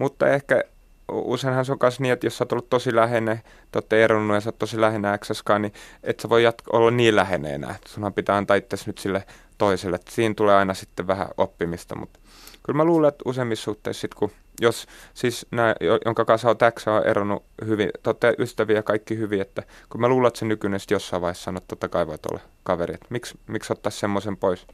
mutta 0.01 0.29
ehkä 0.29 0.63
useinhan 1.09 1.65
se 1.65 1.73
on 1.73 1.79
myös 1.83 2.01
niin, 2.01 2.13
että 2.13 2.27
jos 2.27 2.39
sä 2.39 2.45
oot 2.45 2.53
ollut 2.53 2.71
tosi 2.71 2.95
läheinen, 2.95 3.37
te 3.73 3.77
olette 3.77 4.05
eronnut 4.05 4.35
ja 4.35 4.41
sä 4.41 4.49
oot 4.49 4.59
tosi 4.59 4.81
läheinen 4.81 5.19
x 5.19 5.29
niin 5.59 5.73
et 6.03 6.21
sä 6.21 6.29
voi 6.29 6.43
jatko- 6.43 6.77
olla 6.77 6.91
niin 6.91 7.17
läheinen 7.17 7.55
enää. 7.55 7.75
Sunhan 7.89 8.15
pitää 8.15 8.37
antaa 8.37 8.57
itse 8.57 8.77
nyt 8.87 8.99
sille 8.99 9.25
toiselle. 9.59 9.97
Et 9.97 10.09
siinä 10.11 10.35
tulee 10.35 10.55
aina 10.55 10.75
sitten 10.75 11.07
vähän 11.07 11.29
oppimista, 11.37 11.95
mutta 11.95 12.21
kyllä 12.63 12.77
mä 12.77 12.85
luulen, 12.85 13.09
että 13.09 13.23
useimmissa 13.27 13.65
suhteissa 13.65 14.01
sit, 14.01 14.15
kun 14.15 14.31
jos 14.61 14.87
siis 15.15 15.47
nämä, 15.51 15.75
jonka 16.05 16.25
kanssa 16.25 16.51
on 16.51 16.57
X 16.75 16.89
on 16.89 17.07
eronnut 17.07 17.45
hyvin, 17.67 17.91
te 18.03 18.11
olette 18.11 18.35
ystäviä 18.39 18.83
kaikki 18.83 19.19
hyvin, 19.19 19.41
että 19.41 19.63
kun 19.89 20.01
mä 20.01 20.09
luulen, 20.09 20.29
että 20.29 20.39
se 20.39 20.45
nykyinen 20.45 20.81
jossain 20.91 21.23
vaiheessa 21.23 21.45
sanoo, 21.45 21.59
että 21.59 21.69
totta 21.69 21.89
kai 21.89 22.07
voit 22.07 22.27
olla 22.27 22.41
kaveri, 22.63 22.95
että 22.95 23.07
miksi, 23.11 23.39
miksi 23.47 23.73
ottaa 23.73 23.91
semmoisen 23.91 24.37
pois? 24.37 24.67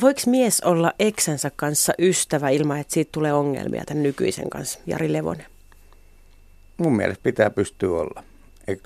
Voiko 0.00 0.20
mies 0.26 0.60
olla 0.60 0.92
eksänsä 0.98 1.50
kanssa 1.56 1.92
ystävä 1.98 2.48
ilman, 2.48 2.78
että 2.78 2.94
siitä 2.94 3.12
tulee 3.12 3.32
ongelmia 3.32 3.84
tämän 3.86 4.02
nykyisen 4.02 4.50
kanssa, 4.50 4.78
Jari 4.86 5.12
Levonen? 5.12 5.46
Mun 6.76 6.96
mielestä 6.96 7.22
pitää 7.22 7.50
pystyä 7.50 7.90
olla, 8.00 8.22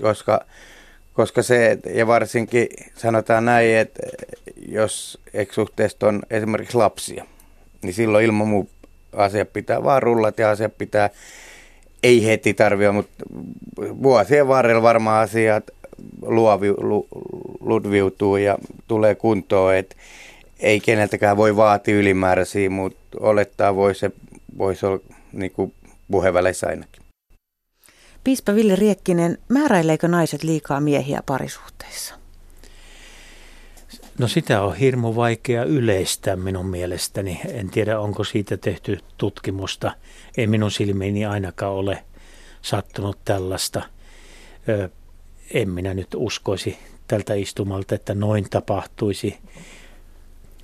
koska, 0.03 0.41
koska 1.13 1.43
se, 1.43 1.79
ja 1.95 2.07
varsinkin 2.07 2.69
sanotaan 2.97 3.45
näin, 3.45 3.77
että 3.77 4.03
jos 4.69 5.21
suhteesta 5.51 6.09
on 6.09 6.23
esimerkiksi 6.31 6.77
lapsia, 6.77 7.25
niin 7.83 7.95
silloin 7.95 8.25
ilman 8.25 8.49
muu 8.49 8.69
asiat 9.16 9.53
pitää 9.53 9.85
vaan 9.85 10.03
rullat 10.03 10.38
ja 10.38 10.51
asiat 10.51 10.79
pitää, 10.79 11.11
ei 12.03 12.27
heti 12.27 12.55
tarvitse, 12.55 12.92
mutta 12.92 13.25
vuosien 13.79 14.49
varrella 14.49 14.83
varmaan 14.83 15.23
asiat 15.23 15.70
luovi, 16.23 16.68
lu, 16.70 17.09
ludviutuu 17.61 18.37
ja 18.37 18.59
tulee 18.88 19.14
kuntoon, 19.14 19.75
että 19.75 19.96
ei 20.61 20.81
keneltäkään 20.81 21.37
voi 21.37 21.57
vaatia 21.57 21.96
ylimääräisiä, 21.96 22.70
mutta 22.70 23.18
olettaa 23.20 23.77
voi 23.77 23.94
se 23.94 24.11
voisi 24.59 24.87
olla 24.87 25.01
niin 25.33 25.51
kuin 25.51 25.75
puheväleissä 26.11 26.66
ainakin. 26.66 27.03
Piispa 28.25 28.55
Ville 28.55 28.77
Riekkinen, 28.77 29.38
määräileekö 29.49 30.09
naiset 30.09 30.42
liikaa 30.42 30.81
miehiä 30.81 31.23
parisuhteissa? 31.27 32.20
No 34.21 34.29
sitä 34.29 34.63
on 34.63 34.77
hirmu 34.77 35.17
vaikea 35.17 35.65
yleistää 35.65 36.37
minun 36.37 36.67
mielestäni. 36.67 37.41
En 37.49 37.71
tiedä, 37.71 38.01
onko 38.01 38.25
siitä 38.25 38.57
tehty 38.57 38.99
tutkimusta. 39.19 39.93
Ei 40.37 40.47
minun 40.47 40.71
silmiini 40.71 41.27
ainakaan 41.27 41.73
ole 41.73 42.05
sattunut 42.63 43.19
tällaista. 43.25 43.83
Ö, 44.69 44.89
en 45.55 45.71
minä 45.71 45.95
nyt 45.95 46.09
uskoisi 46.17 46.79
tältä 47.09 47.35
istumalta, 47.35 47.95
että 47.95 48.15
noin 48.15 48.51
tapahtuisi. 48.51 49.39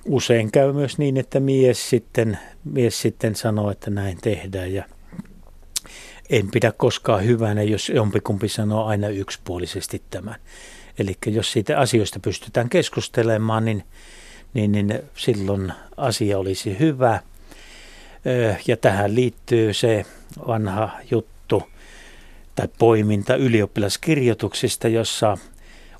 Usein 0.05 0.51
käy 0.51 0.73
myös 0.73 0.97
niin, 0.97 1.17
että 1.17 1.39
mies 1.39 1.89
sitten, 1.89 2.39
mies 2.63 3.01
sitten 3.01 3.35
sanoo, 3.35 3.71
että 3.71 3.89
näin 3.89 4.17
tehdään 4.21 4.73
ja 4.73 4.83
en 6.29 6.51
pidä 6.51 6.71
koskaan 6.77 7.25
hyvänä, 7.25 7.63
jos 7.63 7.89
jompikumpi 7.89 8.49
sanoo 8.49 8.85
aina 8.85 9.07
yksipuolisesti 9.07 10.01
tämän. 10.09 10.35
Eli 10.99 11.17
jos 11.25 11.51
siitä 11.51 11.79
asioista 11.79 12.19
pystytään 12.19 12.69
keskustelemaan, 12.69 13.65
niin, 13.65 13.83
niin, 14.53 14.71
niin 14.71 14.99
silloin 15.15 15.73
asia 15.97 16.37
olisi 16.37 16.79
hyvä. 16.79 17.19
Ja 18.67 18.77
tähän 18.77 19.15
liittyy 19.15 19.73
se 19.73 20.05
vanha 20.47 20.89
juttu 21.11 21.63
tai 22.55 22.67
poiminta 22.79 23.35
ylioppilaskirjoituksista, 23.35 24.87
jossa 24.87 25.37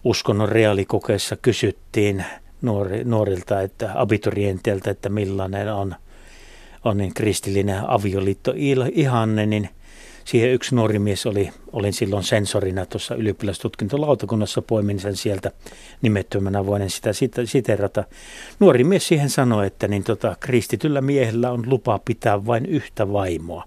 uskonnon 0.04 0.50
reaalikokeessa 0.50 1.36
kysyttiin 1.36 2.26
nuori, 2.62 3.04
nuorilta, 3.04 3.62
että 3.62 3.92
abiturienteiltä, 3.96 4.92
että 4.92 5.10
millainen 5.10 5.74
on, 5.74 5.96
on 6.86 6.98
niin 6.98 7.14
kristillinen 7.14 7.90
avioliitto 7.90 8.54
ihanne, 8.92 9.46
niin 9.46 9.70
siihen 10.28 10.52
yksi 10.52 10.76
nuori 10.76 11.00
mies 11.00 11.26
oli, 11.26 11.50
olin 11.74 11.94
silloin 11.94 12.24
sensorina 12.24 12.86
tuossa 12.86 13.16
ylioppilastutkintolautakunnassa, 13.16 14.62
poimin 14.62 15.00
sen 15.00 15.16
sieltä 15.16 15.52
nimettömänä, 16.02 16.66
voin 16.66 16.90
sitä 16.90 17.10
siterata. 17.46 18.04
Nuori 18.60 18.84
mies 18.84 19.08
siihen 19.08 19.30
sanoi, 19.30 19.68
että 19.68 19.88
niin 19.88 20.04
tota, 20.04 20.36
kristityllä 20.40 21.02
miehellä 21.02 21.52
on 21.52 21.64
lupa 21.66 22.00
pitää 22.06 22.46
vain 22.46 22.66
yhtä 22.66 23.12
vaimoa. 23.14 23.64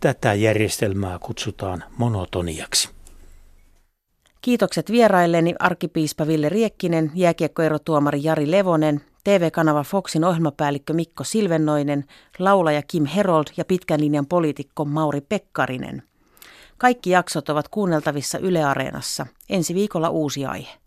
Tätä 0.00 0.34
järjestelmää 0.34 1.18
kutsutaan 1.18 1.84
monotoniaksi. 1.96 2.88
Kiitokset 4.40 4.90
vierailleni 4.90 5.54
arkipiispa 5.58 6.26
Ville 6.26 6.48
Riekkinen, 6.48 7.10
jääkiekkoerotuomari 7.14 8.20
Jari 8.22 8.50
Levonen 8.50 9.00
TV-kanava 9.24 9.82
Foxin 9.82 10.24
ohjelmapäällikkö 10.24 10.92
Mikko 10.92 11.24
Silvennoinen, 11.24 12.04
laulaja 12.38 12.82
Kim 12.82 13.04
Herold 13.04 13.46
ja 13.56 13.64
pitkän 13.64 14.00
linjan 14.00 14.26
poliitikko 14.26 14.84
Mauri 14.84 15.20
Pekkarinen. 15.20 16.02
Kaikki 16.78 17.10
jaksot 17.10 17.48
ovat 17.48 17.68
kuunneltavissa 17.68 18.38
Yle 18.38 18.64
Areenassa. 18.64 19.26
Ensi 19.48 19.74
viikolla 19.74 20.08
uusi 20.08 20.46
aihe. 20.46 20.83